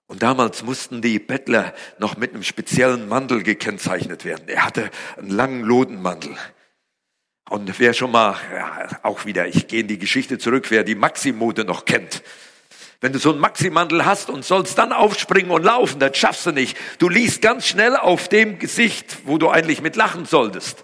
Und 0.07 0.23
damals 0.23 0.63
mussten 0.63 1.03
die 1.03 1.19
Bettler 1.19 1.75
noch 1.99 2.17
mit 2.17 2.33
einem 2.33 2.43
speziellen 2.43 3.09
Mantel 3.09 3.43
gekennzeichnet 3.43 4.25
werden. 4.25 4.49
Er 4.49 4.65
hatte 4.65 4.91
einen 5.17 5.31
langen 5.31 5.63
Lodenmantel. 5.63 6.37
Und 7.49 7.79
wer 7.79 7.95
schon 7.95 8.11
mal, 8.11 8.37
ja, 8.53 9.01
auch 9.03 9.25
wieder, 9.25 9.49
ich 9.49 9.67
gehe 9.67 9.81
in 9.81 9.89
die 9.89 9.99
Geschichte 9.99 10.39
zurück, 10.39 10.71
wer 10.71 10.85
die 10.85 10.95
Maximode 10.95 11.65
noch 11.65 11.85
kennt, 11.85 12.23
wenn 13.05 13.13
du 13.13 13.19
so 13.19 13.33
einen 13.33 13.41
Maximandel 13.41 14.07
hast 14.07 14.31
und 14.31 14.47
sollst 14.47 14.79
dann 14.79 14.91
aufspringen 14.91 15.51
und 15.51 15.63
laufen, 15.63 16.01
das 16.01 16.17
schaffst 16.17 16.47
du 16.47 16.53
nicht. 16.53 16.75
Du 16.99 17.11
liest 17.11 17.43
ganz 17.43 17.67
schnell 17.67 17.97
auf 17.97 18.29
dem 18.31 18.59
Gesicht, 18.59 19.19
wo 19.25 19.37
du 19.37 19.51
eigentlich 19.51 19.83
mit 19.83 19.95
lachen 19.95 20.25
solltest. 20.25 20.84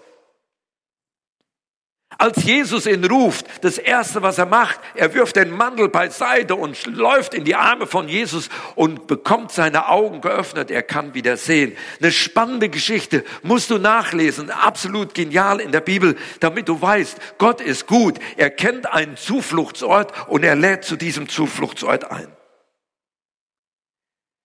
Als 2.20 2.44
Jesus 2.44 2.84
ihn 2.84 3.02
ruft, 3.06 3.46
das 3.62 3.78
erste, 3.78 4.20
was 4.20 4.36
er 4.36 4.44
macht, 4.44 4.78
er 4.94 5.14
wirft 5.14 5.36
den 5.36 5.50
Mantel 5.50 5.88
beiseite 5.88 6.54
und 6.54 6.84
läuft 6.84 7.32
in 7.32 7.44
die 7.44 7.54
Arme 7.54 7.86
von 7.86 8.10
Jesus 8.10 8.50
und 8.74 9.06
bekommt 9.06 9.52
seine 9.52 9.88
Augen 9.88 10.20
geöffnet. 10.20 10.70
Er 10.70 10.82
kann 10.82 11.14
wieder 11.14 11.38
sehen. 11.38 11.74
Eine 11.98 12.12
spannende 12.12 12.68
Geschichte. 12.68 13.24
Musst 13.42 13.70
du 13.70 13.78
nachlesen. 13.78 14.50
Absolut 14.50 15.14
genial 15.14 15.60
in 15.60 15.72
der 15.72 15.80
Bibel, 15.80 16.14
damit 16.40 16.68
du 16.68 16.82
weißt, 16.82 17.16
Gott 17.38 17.62
ist 17.62 17.86
gut. 17.86 18.18
Er 18.36 18.50
kennt 18.50 18.92
einen 18.92 19.16
Zufluchtsort 19.16 20.12
und 20.28 20.44
er 20.44 20.56
lädt 20.56 20.84
zu 20.84 20.96
diesem 20.96 21.26
Zufluchtsort 21.26 22.10
ein. 22.10 22.28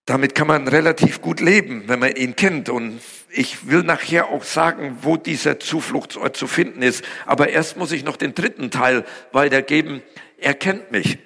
Damit 0.06 0.34
kann 0.34 0.48
man 0.48 0.70
relativ 0.70 1.22
gut 1.22 1.42
leben, 1.42 1.84
wenn 1.88 2.00
man 2.00 2.16
ihn 2.16 2.38
kennt. 2.38 2.70
Und 2.70 3.02
ich 3.38 3.68
will 3.70 3.84
nachher 3.84 4.30
auch 4.30 4.44
sagen, 4.44 5.00
wo 5.02 5.18
dieser 5.18 5.60
Zufluchtsort 5.60 6.38
zu 6.38 6.48
finden 6.48 6.82
ist. 6.82 7.04
Aber 7.26 7.50
erst 7.50 7.78
muss 7.78 7.92
ich 7.92 8.04
noch 8.04 8.18
den 8.18 8.34
dritten 8.34 8.72
Teil 8.72 9.06
weitergeben. 9.32 10.02
Er 10.38 10.54
kennt 10.54 10.92
mich. 10.92 11.18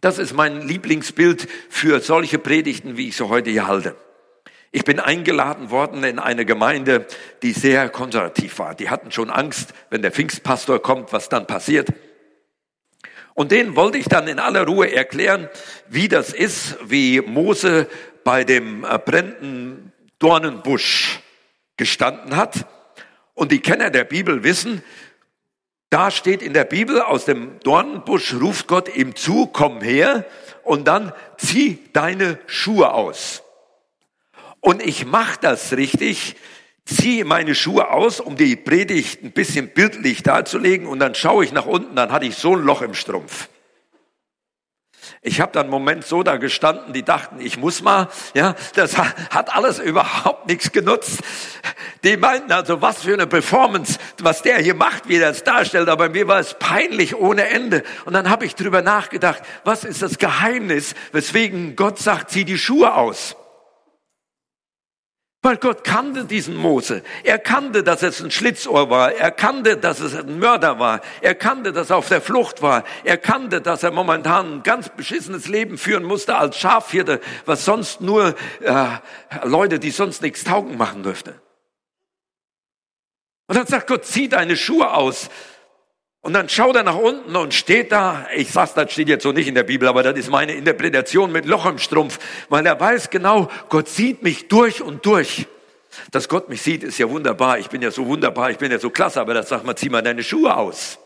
Das 0.00 0.18
ist 0.18 0.32
mein 0.32 0.62
Lieblingsbild 0.62 1.48
für 1.68 2.00
solche 2.00 2.38
Predigten, 2.38 2.96
wie 2.96 3.08
ich 3.08 3.16
sie 3.16 3.28
heute 3.28 3.50
hier 3.50 3.66
halte. 3.66 3.96
Ich 4.72 4.84
bin 4.84 4.98
eingeladen 5.00 5.70
worden 5.70 6.02
in 6.02 6.18
eine 6.18 6.44
Gemeinde, 6.44 7.06
die 7.42 7.52
sehr 7.52 7.88
konservativ 7.88 8.58
war. 8.58 8.74
Die 8.74 8.90
hatten 8.90 9.10
schon 9.10 9.30
Angst, 9.30 9.74
wenn 9.90 10.02
der 10.02 10.12
Pfingstpastor 10.12 10.80
kommt, 10.80 11.12
was 11.12 11.28
dann 11.28 11.46
passiert. 11.46 11.88
Und 13.34 13.52
denen 13.52 13.76
wollte 13.76 13.98
ich 13.98 14.06
dann 14.06 14.28
in 14.28 14.38
aller 14.38 14.66
Ruhe 14.66 14.90
erklären, 14.92 15.48
wie 15.88 16.08
das 16.08 16.32
ist, 16.32 16.78
wie 16.86 17.20
Mose 17.20 17.86
bei 18.24 18.44
dem 18.44 18.84
äh, 18.84 18.98
brennenden 18.98 19.92
Dornenbusch 20.18 21.20
gestanden 21.76 22.36
hat. 22.36 22.66
Und 23.34 23.52
die 23.52 23.60
Kenner 23.60 23.90
der 23.90 24.04
Bibel 24.04 24.42
wissen, 24.42 24.82
da 25.90 26.10
steht 26.10 26.42
in 26.42 26.52
der 26.52 26.64
Bibel, 26.64 27.00
aus 27.00 27.26
dem 27.26 27.60
Dornenbusch 27.60 28.34
ruft 28.34 28.66
Gott 28.66 28.94
ihm 28.94 29.14
zu, 29.14 29.46
komm 29.46 29.80
her 29.80 30.24
und 30.64 30.88
dann 30.88 31.12
zieh 31.36 31.78
deine 31.92 32.38
Schuhe 32.46 32.92
aus. 32.92 33.42
Und 34.60 34.82
ich 34.82 35.06
mache 35.06 35.38
das 35.40 35.74
richtig, 35.74 36.34
ziehe 36.84 37.24
meine 37.24 37.54
Schuhe 37.54 37.90
aus, 37.90 38.20
um 38.20 38.36
die 38.36 38.56
Predigt 38.56 39.22
ein 39.22 39.32
bisschen 39.32 39.68
bildlich 39.68 40.22
darzulegen 40.24 40.86
und 40.86 40.98
dann 40.98 41.14
schaue 41.14 41.44
ich 41.44 41.52
nach 41.52 41.66
unten, 41.66 41.94
dann 41.94 42.10
hatte 42.10 42.26
ich 42.26 42.36
so 42.36 42.56
ein 42.56 42.62
Loch 42.62 42.82
im 42.82 42.94
Strumpf. 42.94 43.48
Ich 45.26 45.40
habe 45.40 45.50
dann 45.50 45.62
einen 45.62 45.70
Moment 45.70 46.06
so 46.06 46.22
da 46.22 46.36
gestanden, 46.36 46.92
die 46.92 47.02
dachten, 47.02 47.40
ich 47.40 47.56
muss 47.56 47.82
mal, 47.82 48.08
ja, 48.34 48.54
das 48.76 48.96
hat 48.96 49.56
alles 49.56 49.80
überhaupt 49.80 50.46
nichts 50.46 50.70
genutzt. 50.70 51.18
Die 52.04 52.16
meinten 52.16 52.52
also, 52.52 52.80
was 52.80 53.02
für 53.02 53.14
eine 53.14 53.26
Performance, 53.26 53.98
was 54.22 54.42
der 54.42 54.58
hier 54.58 54.76
macht, 54.76 55.08
wie 55.08 55.16
er 55.16 55.30
es 55.30 55.42
darstellt, 55.42 55.88
aber 55.88 56.10
mir 56.10 56.28
war 56.28 56.38
es 56.38 56.54
peinlich 56.54 57.16
ohne 57.16 57.48
Ende. 57.48 57.82
Und 58.04 58.12
dann 58.12 58.30
habe 58.30 58.46
ich 58.46 58.54
drüber 58.54 58.82
nachgedacht, 58.82 59.42
was 59.64 59.82
ist 59.82 60.00
das 60.00 60.18
Geheimnis, 60.18 60.94
weswegen 61.10 61.74
Gott 61.74 61.98
sagt, 61.98 62.30
zieh 62.30 62.44
die 62.44 62.56
Schuhe 62.56 62.94
aus. 62.94 63.34
Weil 65.46 65.58
Gott 65.58 65.84
kannte 65.84 66.24
diesen 66.24 66.56
Mose. 66.56 67.04
Er 67.22 67.38
kannte, 67.38 67.84
dass 67.84 68.02
es 68.02 68.20
ein 68.20 68.32
Schlitzohr 68.32 68.90
war. 68.90 69.12
Er 69.12 69.30
kannte, 69.30 69.76
dass 69.76 70.00
es 70.00 70.16
ein 70.16 70.40
Mörder 70.40 70.80
war. 70.80 71.02
Er 71.20 71.36
kannte, 71.36 71.72
dass 71.72 71.90
er 71.90 71.98
auf 71.98 72.08
der 72.08 72.20
Flucht 72.20 72.62
war. 72.62 72.82
Er 73.04 73.16
kannte, 73.16 73.60
dass 73.60 73.84
er 73.84 73.92
momentan 73.92 74.54
ein 74.54 74.62
ganz 74.64 74.88
beschissenes 74.88 75.46
Leben 75.46 75.78
führen 75.78 76.02
musste 76.02 76.34
als 76.34 76.58
Schafhirte, 76.58 77.20
was 77.44 77.64
sonst 77.64 78.00
nur 78.00 78.34
äh, 78.60 78.86
Leute, 79.44 79.78
die 79.78 79.92
sonst 79.92 80.20
nichts 80.20 80.42
taugen, 80.42 80.76
machen 80.76 81.04
dürfte. 81.04 81.40
Und 83.46 83.56
dann 83.56 83.68
sagt 83.68 83.86
Gott, 83.86 84.04
zieh 84.04 84.28
deine 84.28 84.56
Schuhe 84.56 84.94
aus. 84.94 85.30
Und 86.26 86.32
dann 86.32 86.48
schaut 86.48 86.74
er 86.74 86.82
nach 86.82 86.96
unten 86.96 87.36
und 87.36 87.54
steht 87.54 87.92
da, 87.92 88.26
ich 88.34 88.50
sag's, 88.50 88.74
das 88.74 88.90
steht 88.90 89.08
jetzt 89.08 89.22
so 89.22 89.30
nicht 89.30 89.46
in 89.46 89.54
der 89.54 89.62
Bibel, 89.62 89.86
aber 89.86 90.02
das 90.02 90.18
ist 90.18 90.28
meine 90.28 90.54
Interpretation 90.54 91.30
mit 91.30 91.46
Loch 91.46 91.66
im 91.66 91.78
Strumpf, 91.78 92.18
weil 92.48 92.66
er 92.66 92.80
weiß 92.80 93.10
genau, 93.10 93.48
Gott 93.68 93.88
sieht 93.88 94.24
mich 94.24 94.48
durch 94.48 94.82
und 94.82 95.06
durch. 95.06 95.46
Dass 96.10 96.28
Gott 96.28 96.48
mich 96.48 96.62
sieht, 96.62 96.82
ist 96.82 96.98
ja 96.98 97.08
wunderbar. 97.08 97.60
Ich 97.60 97.68
bin 97.68 97.80
ja 97.80 97.92
so 97.92 98.06
wunderbar, 98.06 98.50
ich 98.50 98.58
bin 98.58 98.72
ja 98.72 98.80
so 98.80 98.90
klasse, 98.90 99.20
aber 99.20 99.34
das 99.34 99.50
sagt 99.50 99.64
man, 99.64 99.76
zieh 99.76 99.88
mal 99.88 100.02
deine 100.02 100.24
Schuhe 100.24 100.56
aus. 100.56 100.98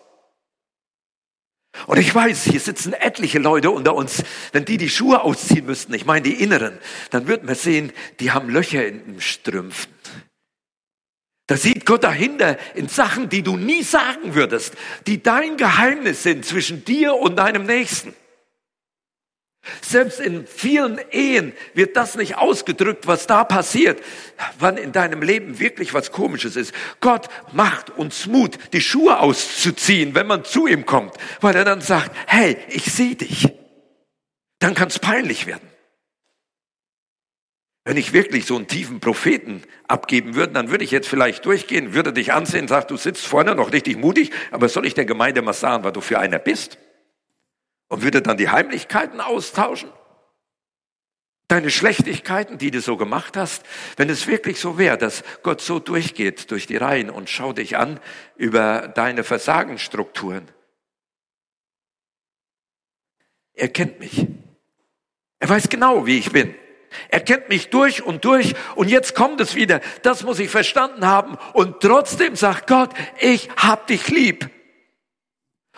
Und 1.87 1.99
ich 1.99 2.15
weiß, 2.15 2.45
hier 2.45 2.61
sitzen 2.61 2.95
etliche 2.95 3.41
Leute 3.41 3.71
unter 3.73 3.95
uns, 3.95 4.25
wenn 4.53 4.65
die 4.65 4.79
die 4.79 4.89
Schuhe 4.89 5.23
ausziehen 5.23 5.67
müssten, 5.67 5.93
ich 5.93 6.07
meine 6.07 6.23
die 6.23 6.43
inneren, 6.43 6.79
dann 7.11 7.29
wird 7.29 7.45
man 7.45 7.57
sehen, 7.57 7.93
die 8.21 8.31
haben 8.31 8.49
Löcher 8.49 8.87
in 8.87 9.05
den 9.05 9.21
Strümpfen. 9.21 9.93
Da 11.51 11.57
sieht 11.57 11.85
Gott 11.85 12.05
dahinter 12.05 12.57
in 12.77 12.87
Sachen, 12.87 13.29
die 13.29 13.43
du 13.43 13.57
nie 13.57 13.83
sagen 13.83 14.37
würdest, 14.37 14.75
die 15.09 15.21
dein 15.21 15.57
Geheimnis 15.57 16.23
sind 16.23 16.45
zwischen 16.45 16.85
dir 16.85 17.17
und 17.17 17.41
deinem 17.41 17.65
Nächsten. 17.65 18.15
Selbst 19.83 20.21
in 20.21 20.47
vielen 20.47 21.01
Ehen 21.11 21.53
wird 21.75 21.97
das 21.97 22.15
nicht 22.15 22.37
ausgedrückt, 22.37 23.09
was 23.09 23.27
da 23.27 23.43
passiert, 23.43 24.01
wann 24.61 24.77
in 24.77 24.93
deinem 24.93 25.23
Leben 25.23 25.59
wirklich 25.59 25.93
was 25.93 26.13
Komisches 26.13 26.55
ist. 26.55 26.73
Gott 27.01 27.27
macht 27.51 27.91
uns 27.91 28.29
Mut, 28.29 28.57
die 28.73 28.81
Schuhe 28.81 29.19
auszuziehen, 29.19 30.15
wenn 30.15 30.29
man 30.29 30.45
zu 30.45 30.69
ihm 30.69 30.87
kommt, 30.87 31.15
weil 31.41 31.57
er 31.57 31.65
dann 31.65 31.81
sagt, 31.81 32.15
hey, 32.29 32.59
ich 32.69 32.85
sehe 32.85 33.17
dich. 33.17 33.49
Dann 34.61 34.75
kann 34.75 34.87
es 34.87 35.01
peinlich 35.01 35.49
werden. 35.49 35.69
Wenn 37.85 37.97
ich 37.97 38.13
wirklich 38.13 38.45
so 38.45 38.57
einen 38.57 38.69
tiefen 38.69 39.01
Propheten 39.01 39.63
abgeben 39.89 40.35
würde, 40.35 40.53
dann 40.53 40.71
würde 40.71 40.85
ich 40.85 40.91
jetzt 40.91 41.09
vielleicht 41.09 41.47
durchgehen, 41.47 41.95
würde 41.95 42.13
dich 42.13 42.33
ansehen, 42.33 42.69
sag, 42.69 42.89
du 42.89 42.97
sitzt 42.97 43.27
vorne 43.27 43.55
noch 43.55 43.73
richtig 43.73 43.97
mutig, 43.97 44.33
aber 44.51 44.69
soll 44.69 44.87
ich 44.87 44.95
der 44.95 45.07
Gemeinde 45.07 45.41
mal 45.41 45.55
sagen, 45.55 45.83
was 45.83 45.95
du 45.95 46.01
für 46.01 46.19
einer 46.19 46.39
bist? 46.39 46.79
Und 47.89 48.03
würde 48.03 48.21
dann 48.21 48.37
die 48.37 48.51
Heimlichkeiten 48.51 49.21
austauschen? 49.21 49.91
Deine 51.49 51.71
Schlechtigkeiten, 51.71 52.59
die 52.59 52.71
du 52.71 52.81
so 52.81 52.97
gemacht 52.97 53.37
hast, 53.37 53.65
wenn 53.97 54.11
es 54.11 54.29
wirklich 54.29 54.61
so 54.61 54.79
wäre, 54.79 54.99
dass 54.99 55.25
Gott 55.43 55.61
so 55.61 55.81
durchgeht 55.81 56.51
durch 56.51 56.67
die 56.67 56.77
Reihen 56.77 57.11
und 57.11 57.29
schau 57.29 57.53
dich 57.53 57.77
an 57.77 57.99
über 58.37 58.89
deine 58.89 59.25
Versagensstrukturen. 59.25 60.47
Er 63.55 63.69
kennt 63.69 63.99
mich. 63.99 64.27
Er 65.41 65.49
weiß 65.49 65.69
genau, 65.71 66.07
wie 66.07 66.19
ich 66.19 66.31
bin. 66.31 66.55
Er 67.09 67.21
kennt 67.21 67.49
mich 67.49 67.71
durch 67.71 68.03
und 68.03 68.25
durch 68.25 68.55
und 68.75 68.89
jetzt 68.89 69.15
kommt 69.15 69.41
es 69.41 69.55
wieder. 69.55 69.81
Das 70.03 70.23
muss 70.23 70.39
ich 70.39 70.51
verstanden 70.51 71.07
haben. 71.07 71.37
Und 71.53 71.81
trotzdem 71.81 72.37
sagt 72.37 72.67
Gott, 72.67 72.91
ich 73.19 73.49
hab 73.57 73.87
dich 73.87 74.09
lieb. 74.09 74.51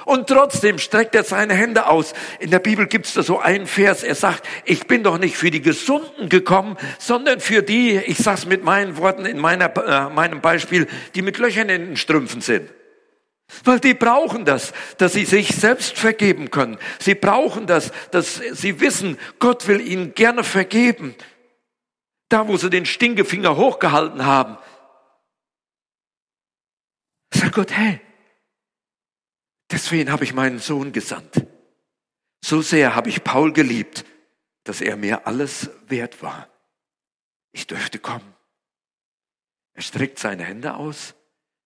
Und 0.04 0.26
trotzdem 0.26 0.78
streckt 0.78 1.14
er 1.14 1.22
seine 1.22 1.54
Hände 1.54 1.86
aus. 1.86 2.12
In 2.40 2.50
der 2.50 2.58
Bibel 2.58 2.86
gibt 2.86 3.06
es 3.06 3.14
da 3.14 3.22
so 3.22 3.38
einen 3.38 3.66
Vers, 3.66 4.02
er 4.02 4.14
sagt, 4.14 4.48
ich 4.64 4.86
bin 4.86 5.02
doch 5.04 5.18
nicht 5.18 5.36
für 5.36 5.50
die 5.50 5.62
Gesunden 5.62 6.28
gekommen, 6.28 6.76
sondern 6.98 7.40
für 7.40 7.62
die, 7.62 7.98
ich 7.98 8.18
sag's 8.18 8.46
mit 8.46 8.64
meinen 8.64 8.96
Worten 8.96 9.26
in 9.26 9.38
meiner, 9.38 9.76
äh, 9.76 10.12
meinem 10.12 10.40
Beispiel, 10.40 10.88
die 11.14 11.22
mit 11.22 11.38
Löchern 11.38 11.68
in 11.68 11.86
den 11.86 11.96
Strümpfen 11.96 12.40
sind. 12.40 12.68
Weil 13.64 13.80
die 13.80 13.94
brauchen 13.94 14.44
das, 14.44 14.72
dass 14.98 15.12
sie 15.12 15.24
sich 15.24 15.48
selbst 15.48 15.98
vergeben 15.98 16.50
können. 16.50 16.78
Sie 16.98 17.14
brauchen 17.14 17.66
das, 17.66 17.92
dass 18.10 18.36
sie 18.36 18.80
wissen, 18.80 19.18
Gott 19.38 19.66
will 19.68 19.80
ihnen 19.80 20.14
gerne 20.14 20.44
vergeben. 20.44 21.14
Da, 22.28 22.48
wo 22.48 22.56
sie 22.56 22.70
den 22.70 22.86
Stinkefinger 22.86 23.56
hochgehalten 23.56 24.24
haben. 24.24 24.56
Sagt 27.32 27.54
Gott, 27.54 27.72
hey, 27.72 28.00
deswegen 29.70 30.10
habe 30.10 30.24
ich 30.24 30.34
meinen 30.34 30.58
Sohn 30.58 30.92
gesandt. 30.92 31.46
So 32.44 32.62
sehr 32.62 32.94
habe 32.94 33.08
ich 33.08 33.22
Paul 33.22 33.52
geliebt, 33.52 34.04
dass 34.64 34.80
er 34.80 34.96
mir 34.96 35.26
alles 35.26 35.70
wert 35.86 36.22
war. 36.22 36.48
Ich 37.52 37.66
dürfte 37.66 37.98
kommen. 37.98 38.34
Er 39.74 39.82
streckt 39.82 40.18
seine 40.18 40.44
Hände 40.44 40.74
aus 40.74 41.14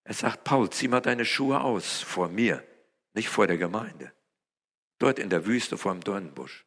er 0.07 0.15
sagt, 0.15 0.45
Paul, 0.45 0.71
zieh 0.71 0.87
mal 0.87 1.01
deine 1.01 1.25
Schuhe 1.25 1.61
aus 1.61 2.01
vor 2.01 2.29
mir, 2.29 2.63
nicht 3.15 3.29
vor 3.29 3.49
der 3.49 3.59
Gemeinde. 3.59 4.13
Dort 4.99 5.19
in 5.19 5.31
der 5.31 5.47
Wüste 5.47 5.77
vor 5.77 5.93
dem 5.93 6.05
Dornenbusch. 6.05 6.65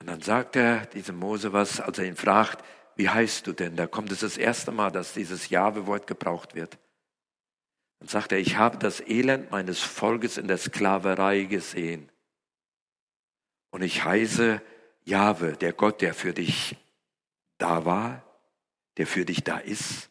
Und 0.00 0.08
dann 0.08 0.20
sagt 0.20 0.56
er 0.56 0.84
diesem 0.84 1.16
Mose 1.16 1.54
was, 1.54 1.80
als 1.80 1.98
er 1.98 2.04
ihn 2.04 2.16
fragt, 2.16 2.62
wie 2.94 3.08
heißt 3.08 3.46
du 3.46 3.54
denn? 3.54 3.74
Da 3.74 3.86
kommt 3.86 4.12
es 4.12 4.20
das 4.20 4.36
erste 4.36 4.70
Mal, 4.70 4.90
dass 4.90 5.14
dieses 5.14 5.48
Jahwe-Wort 5.48 6.06
gebraucht 6.06 6.54
wird. 6.54 6.76
Dann 8.00 8.08
sagt 8.08 8.32
er, 8.32 8.38
ich 8.38 8.58
habe 8.58 8.76
das 8.76 9.00
Elend 9.00 9.50
meines 9.50 9.80
Volkes 9.80 10.36
in 10.36 10.46
der 10.46 10.58
Sklaverei 10.58 11.44
gesehen. 11.44 12.12
Und 13.70 13.80
ich 13.80 14.04
heiße 14.04 14.60
Jahwe, 15.04 15.56
der 15.56 15.72
Gott, 15.72 16.02
der 16.02 16.12
für 16.12 16.34
dich 16.34 16.76
da 17.56 17.86
war, 17.86 18.22
der 18.98 19.06
für 19.06 19.24
dich 19.24 19.42
da 19.42 19.56
ist 19.56 20.10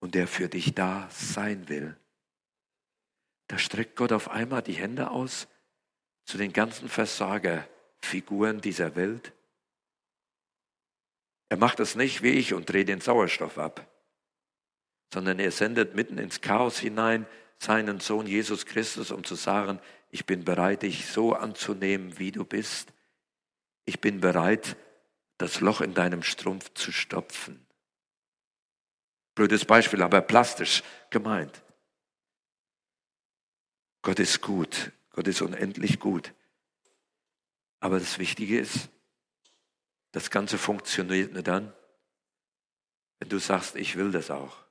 und 0.00 0.14
der 0.14 0.26
für 0.26 0.48
dich 0.48 0.74
da 0.74 1.08
sein 1.10 1.68
will. 1.68 1.96
Da 3.48 3.58
streckt 3.58 3.96
Gott 3.96 4.12
auf 4.12 4.30
einmal 4.30 4.62
die 4.62 4.74
Hände 4.74 5.10
aus 5.10 5.48
zu 6.24 6.38
den 6.38 6.52
ganzen 6.52 6.88
Versagerfiguren 6.88 8.60
dieser 8.60 8.96
Welt. 8.96 9.32
Er 11.48 11.56
macht 11.56 11.78
es 11.80 11.94
nicht 11.94 12.22
wie 12.22 12.30
ich 12.30 12.54
und 12.54 12.68
dreht 12.68 12.88
den 12.88 13.00
Sauerstoff 13.00 13.58
ab, 13.58 13.86
sondern 15.12 15.38
er 15.38 15.52
sendet 15.52 15.94
mitten 15.94 16.18
ins 16.18 16.40
Chaos 16.40 16.78
hinein 16.78 17.26
seinen 17.58 18.00
Sohn 18.00 18.26
Jesus 18.26 18.66
Christus, 18.66 19.10
um 19.10 19.24
zu 19.24 19.34
sagen, 19.34 19.80
ich 20.10 20.26
bin 20.26 20.44
bereit, 20.44 20.82
dich 20.82 21.06
so 21.06 21.34
anzunehmen, 21.34 22.18
wie 22.18 22.32
du 22.32 22.44
bist. 22.44 22.92
Ich 23.84 24.00
bin 24.00 24.20
bereit, 24.20 24.76
das 25.38 25.60
Loch 25.60 25.80
in 25.80 25.94
deinem 25.94 26.22
Strumpf 26.22 26.72
zu 26.74 26.92
stopfen. 26.92 27.65
Blödes 29.36 29.66
Beispiel, 29.66 30.02
aber 30.02 30.22
plastisch 30.22 30.82
gemeint. 31.10 31.62
Gott 34.00 34.18
ist 34.18 34.40
gut. 34.40 34.92
Gott 35.10 35.28
ist 35.28 35.42
unendlich 35.42 36.00
gut. 36.00 36.32
Aber 37.78 37.98
das 37.98 38.18
Wichtige 38.18 38.58
ist, 38.58 38.88
das 40.12 40.30
Ganze 40.30 40.56
funktioniert 40.56 41.34
nur 41.34 41.42
dann, 41.42 41.72
wenn 43.18 43.28
du 43.28 43.38
sagst, 43.38 43.76
ich 43.76 43.96
will 43.96 44.10
das 44.10 44.30
auch. 44.30 44.64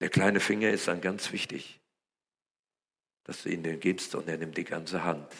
Der 0.00 0.10
kleine 0.10 0.40
Finger 0.40 0.70
ist 0.70 0.88
dann 0.88 1.00
ganz 1.00 1.30
wichtig, 1.30 1.78
dass 3.22 3.44
du 3.44 3.48
ihn 3.48 3.62
den 3.62 3.78
gibst 3.78 4.16
und 4.16 4.28
er 4.28 4.38
nimmt 4.38 4.56
die 4.56 4.64
ganze 4.64 5.04
Hand. 5.04 5.32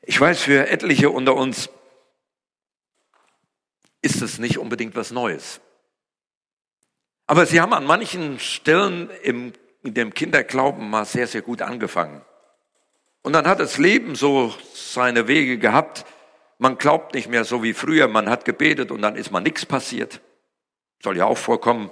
Ich 0.00 0.20
weiß, 0.20 0.42
für 0.42 0.68
etliche 0.68 1.10
unter 1.10 1.36
uns 1.36 1.70
ist 4.02 4.20
es 4.20 4.38
nicht 4.38 4.58
unbedingt 4.58 4.94
was 4.96 5.12
Neues. 5.12 5.60
Aber 7.26 7.46
sie 7.46 7.60
haben 7.60 7.72
an 7.72 7.84
manchen 7.86 8.38
Stellen 8.38 9.08
im, 9.22 9.52
in 9.82 9.94
dem 9.94 10.12
Kinderglauben 10.12 10.90
mal 10.90 11.04
sehr, 11.04 11.26
sehr 11.26 11.42
gut 11.42 11.62
angefangen. 11.62 12.20
Und 13.22 13.32
dann 13.32 13.46
hat 13.46 13.60
das 13.60 13.78
Leben 13.78 14.16
so 14.16 14.52
seine 14.74 15.28
Wege 15.28 15.56
gehabt. 15.58 16.04
Man 16.58 16.76
glaubt 16.76 17.14
nicht 17.14 17.28
mehr 17.28 17.44
so 17.44 17.62
wie 17.62 17.72
früher. 17.72 18.08
Man 18.08 18.28
hat 18.28 18.44
gebetet 18.44 18.90
und 18.90 19.00
dann 19.00 19.16
ist 19.16 19.30
mal 19.30 19.40
nichts 19.40 19.64
passiert. 19.64 20.20
Soll 21.02 21.16
ja 21.16 21.26
auch 21.26 21.38
vorkommen. 21.38 21.90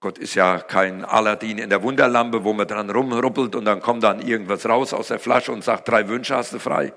Gott 0.00 0.18
ist 0.18 0.34
ja 0.34 0.58
kein 0.58 1.04
Aladdin 1.04 1.58
in 1.58 1.70
der 1.70 1.82
Wunderlampe, 1.82 2.44
wo 2.44 2.52
man 2.52 2.68
dran 2.68 2.90
rumruppelt 2.90 3.54
und 3.54 3.64
dann 3.64 3.80
kommt 3.80 4.02
dann 4.02 4.20
irgendwas 4.20 4.66
raus 4.66 4.92
aus 4.92 5.08
der 5.08 5.18
Flasche 5.18 5.52
und 5.52 5.64
sagt, 5.64 5.88
drei 5.88 6.08
Wünsche 6.08 6.36
hast 6.36 6.52
du 6.52 6.58
frei. 6.58 6.92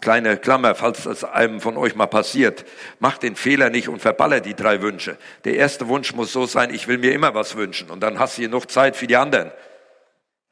Kleine 0.00 0.36
Klammer, 0.36 0.74
falls 0.74 1.04
das 1.04 1.24
einem 1.24 1.60
von 1.60 1.76
euch 1.76 1.94
mal 1.94 2.06
passiert. 2.06 2.64
Macht 2.98 3.22
den 3.22 3.36
Fehler 3.36 3.70
nicht 3.70 3.88
und 3.88 4.00
verballert 4.00 4.44
die 4.44 4.54
drei 4.54 4.82
Wünsche. 4.82 5.16
Der 5.44 5.54
erste 5.54 5.88
Wunsch 5.88 6.12
muss 6.14 6.32
so 6.32 6.46
sein, 6.46 6.74
ich 6.74 6.88
will 6.88 6.98
mir 6.98 7.12
immer 7.12 7.34
was 7.34 7.56
wünschen 7.56 7.90
und 7.90 8.00
dann 8.00 8.18
hast 8.18 8.36
du 8.36 8.42
hier 8.42 8.48
noch 8.48 8.66
Zeit 8.66 8.96
für 8.96 9.06
die 9.06 9.16
anderen. 9.16 9.50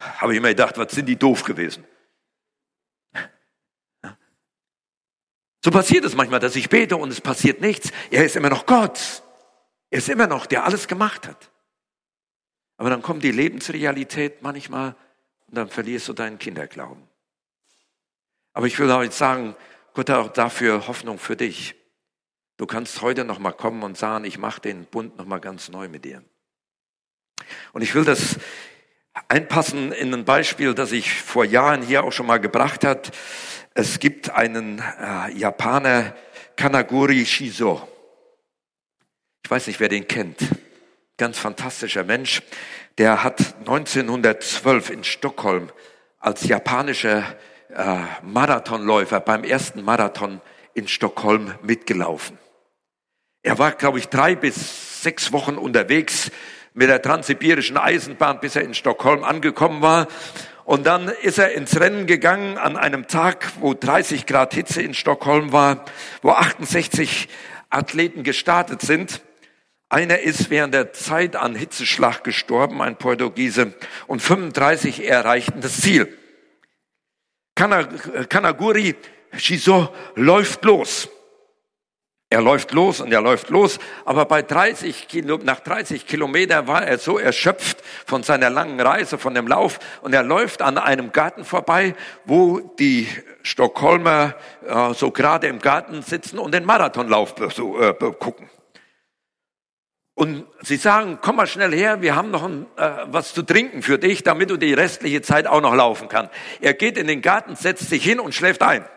Habe 0.00 0.32
ich 0.32 0.38
immer 0.38 0.48
gedacht, 0.48 0.78
was 0.78 0.92
sind 0.92 1.06
die 1.06 1.16
doof 1.16 1.44
gewesen? 1.44 1.84
So 5.64 5.70
passiert 5.70 6.04
es 6.04 6.16
manchmal, 6.16 6.40
dass 6.40 6.56
ich 6.56 6.68
bete 6.68 6.96
und 6.96 7.10
es 7.10 7.20
passiert 7.20 7.60
nichts. 7.60 7.92
Er 8.10 8.24
ist 8.24 8.34
immer 8.34 8.50
noch 8.50 8.66
Gott. 8.66 9.22
Er 9.90 9.98
ist 9.98 10.08
immer 10.08 10.26
noch, 10.26 10.46
der 10.46 10.64
alles 10.64 10.88
gemacht 10.88 11.28
hat. 11.28 11.50
Aber 12.78 12.90
dann 12.90 13.02
kommt 13.02 13.22
die 13.22 13.30
Lebensrealität 13.30 14.42
manchmal 14.42 14.96
und 15.46 15.56
dann 15.56 15.68
verlierst 15.68 16.08
du 16.08 16.14
deinen 16.14 16.38
Kinderglauben. 16.38 17.11
Aber 18.52 18.66
ich 18.66 18.78
will 18.78 18.92
heute 18.92 19.14
sagen, 19.14 19.56
Gott 19.94 20.10
hat 20.10 20.18
auch 20.18 20.32
dafür 20.32 20.86
Hoffnung 20.86 21.18
für 21.18 21.36
dich. 21.36 21.74
Du 22.56 22.66
kannst 22.66 23.00
heute 23.02 23.24
noch 23.24 23.38
mal 23.38 23.52
kommen 23.52 23.82
und 23.82 23.96
sagen, 23.96 24.24
ich 24.24 24.38
mache 24.38 24.60
den 24.60 24.84
Bund 24.84 25.16
noch 25.16 25.26
mal 25.26 25.40
ganz 25.40 25.68
neu 25.68 25.88
mit 25.88 26.04
dir. 26.04 26.22
Und 27.72 27.82
ich 27.82 27.94
will 27.94 28.04
das 28.04 28.38
einpassen 29.28 29.92
in 29.92 30.12
ein 30.14 30.24
Beispiel, 30.24 30.74
das 30.74 30.92
ich 30.92 31.12
vor 31.12 31.44
Jahren 31.44 31.82
hier 31.82 32.04
auch 32.04 32.12
schon 32.12 32.26
mal 32.26 32.38
gebracht 32.38 32.84
hat. 32.84 33.12
Es 33.74 33.98
gibt 33.98 34.30
einen 34.30 34.78
äh, 34.78 35.32
Japaner, 35.32 36.14
Kanaguri 36.56 37.24
Shizo. 37.24 37.88
Ich 39.44 39.50
weiß 39.50 39.66
nicht, 39.66 39.80
wer 39.80 39.88
den 39.88 40.06
kennt. 40.06 40.40
Ganz 41.16 41.38
fantastischer 41.38 42.04
Mensch. 42.04 42.42
Der 42.98 43.24
hat 43.24 43.56
1912 43.60 44.90
in 44.90 45.04
Stockholm 45.04 45.70
als 46.18 46.44
japanischer 46.44 47.36
äh, 47.74 47.96
Marathonläufer 48.22 49.20
beim 49.20 49.44
ersten 49.44 49.82
Marathon 49.82 50.40
in 50.74 50.88
Stockholm 50.88 51.54
mitgelaufen. 51.62 52.38
Er 53.42 53.58
war, 53.58 53.72
glaube 53.72 53.98
ich, 53.98 54.08
drei 54.08 54.34
bis 54.34 55.02
sechs 55.02 55.32
Wochen 55.32 55.56
unterwegs 55.56 56.30
mit 56.74 56.88
der 56.88 57.02
transsibirischen 57.02 57.76
Eisenbahn, 57.76 58.40
bis 58.40 58.56
er 58.56 58.62
in 58.62 58.74
Stockholm 58.74 59.24
angekommen 59.24 59.82
war. 59.82 60.08
Und 60.64 60.86
dann 60.86 61.08
ist 61.08 61.38
er 61.38 61.52
ins 61.52 61.78
Rennen 61.80 62.06
gegangen 62.06 62.56
an 62.56 62.76
einem 62.76 63.08
Tag, 63.08 63.50
wo 63.60 63.74
30 63.74 64.26
Grad 64.26 64.54
Hitze 64.54 64.80
in 64.80 64.94
Stockholm 64.94 65.52
war, 65.52 65.84
wo 66.22 66.30
68 66.30 67.28
Athleten 67.68 68.22
gestartet 68.22 68.80
sind. 68.80 69.22
Einer 69.88 70.20
ist 70.20 70.50
während 70.50 70.72
der 70.72 70.92
Zeit 70.92 71.36
an 71.36 71.54
Hitzeschlag 71.54 72.22
gestorben, 72.22 72.80
ein 72.80 72.96
Portugiese, 72.96 73.74
und 74.06 74.22
35 74.22 75.06
erreichten 75.06 75.60
das 75.60 75.80
Ziel. 75.80 76.16
Kanaguri 77.54 78.96
Shizo 79.36 79.88
läuft 80.14 80.64
los. 80.64 81.08
Er 82.32 82.40
läuft 82.40 82.72
los 82.72 83.02
und 83.02 83.12
er 83.12 83.20
läuft 83.20 83.50
los, 83.50 83.78
aber 84.06 84.24
bei 84.24 84.40
30 84.40 85.06
Kilo, 85.06 85.38
nach 85.42 85.60
30 85.60 86.06
Kilometer 86.06 86.66
war 86.66 86.82
er 86.82 86.96
so 86.96 87.18
erschöpft 87.18 87.82
von 88.06 88.22
seiner 88.22 88.48
langen 88.48 88.80
Reise, 88.80 89.18
von 89.18 89.34
dem 89.34 89.46
Lauf 89.46 89.78
und 90.00 90.14
er 90.14 90.22
läuft 90.22 90.62
an 90.62 90.78
einem 90.78 91.12
Garten 91.12 91.44
vorbei, 91.44 91.94
wo 92.24 92.60
die 92.78 93.06
Stockholmer 93.42 94.34
äh, 94.66 94.94
so 94.94 95.10
gerade 95.10 95.46
im 95.46 95.58
Garten 95.58 96.00
sitzen 96.00 96.38
und 96.38 96.54
den 96.54 96.64
Marathonlauf 96.64 97.34
so, 97.54 97.78
äh, 97.78 97.92
gucken. 98.18 98.48
Und 100.22 100.46
sie 100.60 100.76
sagen, 100.76 101.18
komm 101.20 101.34
mal 101.34 101.48
schnell 101.48 101.74
her, 101.74 102.00
wir 102.00 102.14
haben 102.14 102.30
noch 102.30 102.44
ein, 102.44 102.66
äh, 102.76 103.06
was 103.06 103.34
zu 103.34 103.42
trinken 103.42 103.82
für 103.82 103.98
dich, 103.98 104.22
damit 104.22 104.50
du 104.50 104.56
die 104.56 104.72
restliche 104.72 105.20
Zeit 105.20 105.48
auch 105.48 105.60
noch 105.60 105.74
laufen 105.74 106.06
kannst. 106.06 106.32
Er 106.60 106.74
geht 106.74 106.96
in 106.96 107.08
den 107.08 107.22
Garten, 107.22 107.56
setzt 107.56 107.90
sich 107.90 108.04
hin 108.04 108.20
und 108.20 108.32
schläft 108.32 108.62
ein. 108.62 108.88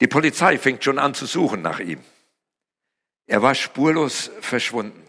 Die 0.00 0.06
Polizei 0.06 0.56
fängt 0.56 0.82
schon 0.82 0.98
an 0.98 1.12
zu 1.12 1.26
suchen 1.26 1.60
nach 1.60 1.78
ihm. 1.78 2.02
Er 3.26 3.42
war 3.42 3.54
spurlos 3.54 4.30
verschwunden. 4.40 5.04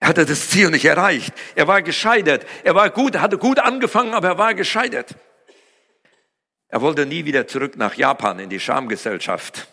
Er 0.00 0.08
hatte 0.08 0.24
das 0.24 0.48
Ziel 0.48 0.70
nicht 0.70 0.86
erreicht. 0.86 1.34
Er 1.54 1.68
war 1.68 1.82
gescheitert. 1.82 2.46
Er 2.64 2.74
war 2.74 2.88
gut, 2.88 3.18
hatte 3.18 3.36
gut 3.36 3.58
angefangen, 3.58 4.14
aber 4.14 4.28
er 4.28 4.38
war 4.38 4.54
gescheitert. 4.54 5.14
Er 6.68 6.80
wollte 6.80 7.04
nie 7.04 7.26
wieder 7.26 7.46
zurück 7.46 7.76
nach 7.76 7.92
Japan 7.92 8.38
in 8.38 8.48
die 8.48 8.58
Schamgesellschaft. 8.58 9.68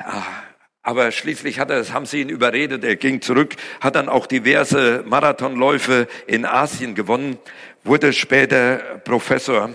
Ja, 0.00 0.45
aber 0.86 1.10
schließlich 1.10 1.58
hat 1.58 1.70
er, 1.70 1.92
haben 1.92 2.06
sie 2.06 2.20
ihn 2.20 2.28
überredet. 2.28 2.84
Er 2.84 2.94
ging 2.94 3.20
zurück, 3.20 3.56
hat 3.80 3.96
dann 3.96 4.08
auch 4.08 4.26
diverse 4.26 5.02
Marathonläufe 5.04 6.06
in 6.28 6.44
Asien 6.44 6.94
gewonnen, 6.94 7.38
wurde 7.82 8.12
später 8.12 9.00
Professor 9.04 9.70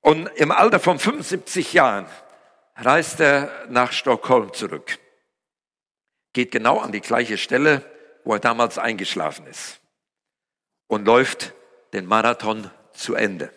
und 0.00 0.28
im 0.36 0.50
Alter 0.50 0.80
von 0.80 0.98
75 0.98 1.74
Jahren 1.74 2.06
reist 2.76 3.20
er 3.20 3.66
nach 3.68 3.92
Stockholm 3.92 4.54
zurück. 4.54 4.98
Geht 6.32 6.50
genau 6.50 6.78
an 6.78 6.92
die 6.92 7.02
gleiche 7.02 7.36
Stelle, 7.36 7.84
wo 8.24 8.32
er 8.32 8.40
damals 8.40 8.78
eingeschlafen 8.78 9.46
ist. 9.46 9.78
Und 10.86 11.04
läuft 11.04 11.52
den 11.92 12.06
Marathon 12.06 12.70
zu 12.94 13.14
Ende. 13.14 13.52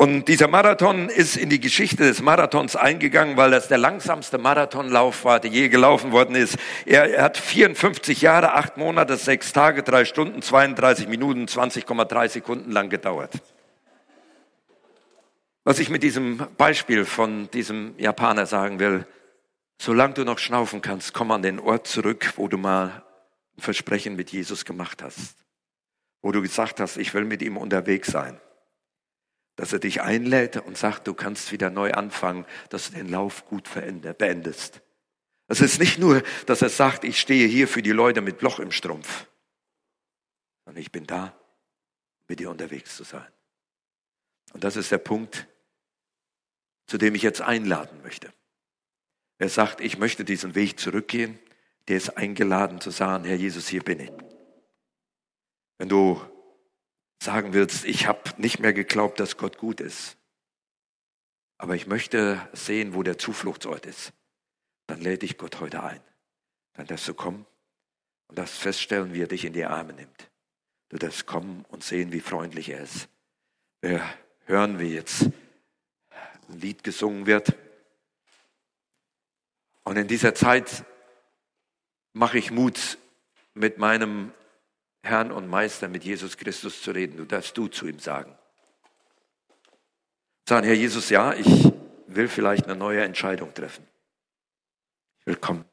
Und 0.00 0.28
dieser 0.28 0.48
Marathon 0.48 1.10
ist 1.10 1.36
in 1.36 1.50
die 1.50 1.60
Geschichte 1.60 2.04
des 2.04 2.22
Marathons 2.22 2.74
eingegangen, 2.74 3.36
weil 3.36 3.50
das 3.50 3.68
der 3.68 3.76
langsamste 3.76 4.38
Marathonlauf 4.38 5.26
war, 5.26 5.40
der 5.40 5.50
je 5.50 5.68
gelaufen 5.68 6.10
worden 6.10 6.36
ist. 6.36 6.56
Er, 6.86 7.22
hat 7.22 7.36
54 7.36 8.22
Jahre, 8.22 8.54
8 8.54 8.78
Monate, 8.78 9.18
6 9.18 9.52
Tage, 9.52 9.82
3 9.82 10.06
Stunden, 10.06 10.40
32 10.40 11.06
Minuten, 11.06 11.44
20,3 11.44 12.28
Sekunden 12.30 12.72
lang 12.72 12.88
gedauert. 12.88 13.30
Was 15.64 15.78
ich 15.78 15.90
mit 15.90 16.02
diesem 16.02 16.46
Beispiel 16.56 17.04
von 17.04 17.50
diesem 17.50 17.92
Japaner 17.98 18.46
sagen 18.46 18.80
will, 18.80 19.06
solange 19.76 20.14
du 20.14 20.24
noch 20.24 20.38
schnaufen 20.38 20.80
kannst, 20.80 21.12
komm 21.12 21.30
an 21.30 21.42
den 21.42 21.58
Ort 21.58 21.86
zurück, 21.86 22.32
wo 22.36 22.48
du 22.48 22.56
mal 22.56 23.02
ein 23.58 23.60
Versprechen 23.60 24.16
mit 24.16 24.32
Jesus 24.32 24.64
gemacht 24.64 25.02
hast. 25.02 25.36
Wo 26.22 26.32
du 26.32 26.40
gesagt 26.40 26.80
hast, 26.80 26.96
ich 26.96 27.12
will 27.12 27.26
mit 27.26 27.42
ihm 27.42 27.58
unterwegs 27.58 28.10
sein. 28.10 28.40
Dass 29.60 29.74
er 29.74 29.78
dich 29.78 30.00
einlädt 30.00 30.56
und 30.56 30.78
sagt, 30.78 31.06
du 31.06 31.12
kannst 31.12 31.52
wieder 31.52 31.68
neu 31.68 31.92
anfangen, 31.92 32.46
dass 32.70 32.88
du 32.88 32.96
den 32.96 33.10
Lauf 33.10 33.44
gut 33.44 33.68
beendest. 34.16 34.80
Es 35.48 35.60
ist 35.60 35.78
nicht 35.78 35.98
nur, 35.98 36.22
dass 36.46 36.62
er 36.62 36.70
sagt, 36.70 37.04
ich 37.04 37.20
stehe 37.20 37.46
hier 37.46 37.68
für 37.68 37.82
die 37.82 37.90
Leute 37.90 38.22
mit 38.22 38.40
Loch 38.40 38.58
im 38.58 38.72
Strumpf, 38.72 39.26
sondern 40.64 40.80
ich 40.80 40.90
bin 40.90 41.06
da, 41.06 41.36
mit 42.26 42.40
dir 42.40 42.48
unterwegs 42.48 42.96
zu 42.96 43.04
sein. 43.04 43.26
Und 44.54 44.64
das 44.64 44.76
ist 44.76 44.92
der 44.92 44.98
Punkt, 44.98 45.46
zu 46.86 46.96
dem 46.96 47.14
ich 47.14 47.20
jetzt 47.20 47.42
einladen 47.42 48.00
möchte. 48.00 48.32
Wer 49.36 49.50
sagt, 49.50 49.82
ich 49.82 49.98
möchte 49.98 50.24
diesen 50.24 50.54
Weg 50.54 50.80
zurückgehen, 50.80 51.38
der 51.88 51.98
ist 51.98 52.16
eingeladen 52.16 52.80
zu 52.80 52.90
sagen, 52.90 53.24
Herr 53.24 53.36
Jesus, 53.36 53.68
hier 53.68 53.82
bin 53.82 54.00
ich. 54.00 54.12
Wenn 55.76 55.90
du 55.90 56.18
sagen 57.22 57.52
willst, 57.52 57.84
ich 57.84 58.06
habe 58.06 58.30
nicht 58.38 58.58
mehr 58.58 58.72
geglaubt, 58.72 59.20
dass 59.20 59.36
Gott 59.36 59.58
gut 59.58 59.80
ist, 59.80 60.16
aber 61.58 61.76
ich 61.76 61.86
möchte 61.86 62.48
sehen, 62.52 62.94
wo 62.94 63.02
der 63.02 63.18
Zufluchtsort 63.18 63.84
ist, 63.84 64.12
dann 64.86 65.00
lädt 65.00 65.22
dich 65.22 65.36
Gott 65.36 65.60
heute 65.60 65.82
ein. 65.82 66.00
Dann 66.72 66.86
darfst 66.86 67.06
du 67.06 67.14
kommen 67.14 67.44
und 68.28 68.38
darfst 68.38 68.58
feststellen, 68.58 69.12
wie 69.12 69.22
er 69.22 69.28
dich 69.28 69.44
in 69.44 69.52
die 69.52 69.66
Arme 69.66 69.92
nimmt. 69.92 70.30
Du 70.88 70.96
darfst 70.96 71.26
kommen 71.26 71.64
und 71.68 71.84
sehen, 71.84 72.12
wie 72.12 72.20
freundlich 72.20 72.70
er 72.70 72.80
ist. 72.80 73.08
Wir 73.82 74.02
hören 74.46 74.78
wir 74.78 74.88
jetzt 74.88 75.22
ein 76.48 76.60
Lied 76.60 76.82
gesungen 76.82 77.26
wird. 77.26 77.54
Und 79.84 79.96
in 79.96 80.08
dieser 80.08 80.34
Zeit 80.34 80.84
mache 82.12 82.38
ich 82.38 82.50
Mut, 82.50 82.98
mit 83.54 83.78
meinem 83.78 84.32
Herrn 85.02 85.32
und 85.32 85.48
Meister, 85.48 85.88
mit 85.88 86.04
Jesus 86.04 86.36
Christus 86.36 86.82
zu 86.82 86.90
reden. 86.90 87.16
Du 87.16 87.24
darfst 87.24 87.56
du 87.56 87.68
zu 87.68 87.86
ihm 87.86 87.98
sagen. 87.98 88.36
Sagen, 90.48 90.66
Herr 90.66 90.74
Jesus, 90.74 91.10
ja, 91.10 91.32
ich 91.32 91.72
will 92.06 92.28
vielleicht 92.28 92.64
eine 92.64 92.76
neue 92.76 93.02
Entscheidung 93.02 93.54
treffen. 93.54 93.86
Ich 95.20 95.26
will 95.26 95.36
kommen. 95.36 95.64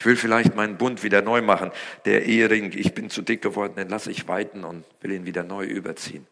Ich 0.00 0.06
will 0.06 0.16
vielleicht 0.16 0.54
meinen 0.54 0.78
Bund 0.78 1.02
wieder 1.02 1.22
neu 1.22 1.42
machen. 1.42 1.70
Der 2.04 2.24
Ehering, 2.24 2.72
ich 2.72 2.94
bin 2.94 3.10
zu 3.10 3.22
dick 3.22 3.42
geworden, 3.42 3.76
den 3.76 3.88
lasse 3.88 4.10
ich 4.10 4.26
weiten 4.26 4.64
und 4.64 4.84
will 5.00 5.12
ihn 5.12 5.26
wieder 5.26 5.42
neu 5.42 5.64
überziehen 5.64 6.26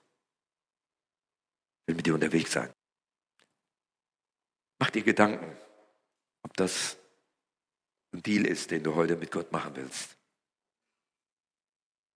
will 1.90 1.96
mit 1.96 2.06
dir 2.06 2.14
unterwegs 2.14 2.52
sein. 2.52 2.72
Mach 4.78 4.90
dir 4.90 5.02
Gedanken, 5.02 5.56
ob 6.42 6.56
das 6.56 6.96
ein 8.12 8.22
Deal 8.22 8.46
ist, 8.46 8.70
den 8.70 8.82
du 8.82 8.94
heute 8.94 9.16
mit 9.16 9.30
Gott 9.30 9.52
machen 9.52 9.74
willst. 9.74 10.16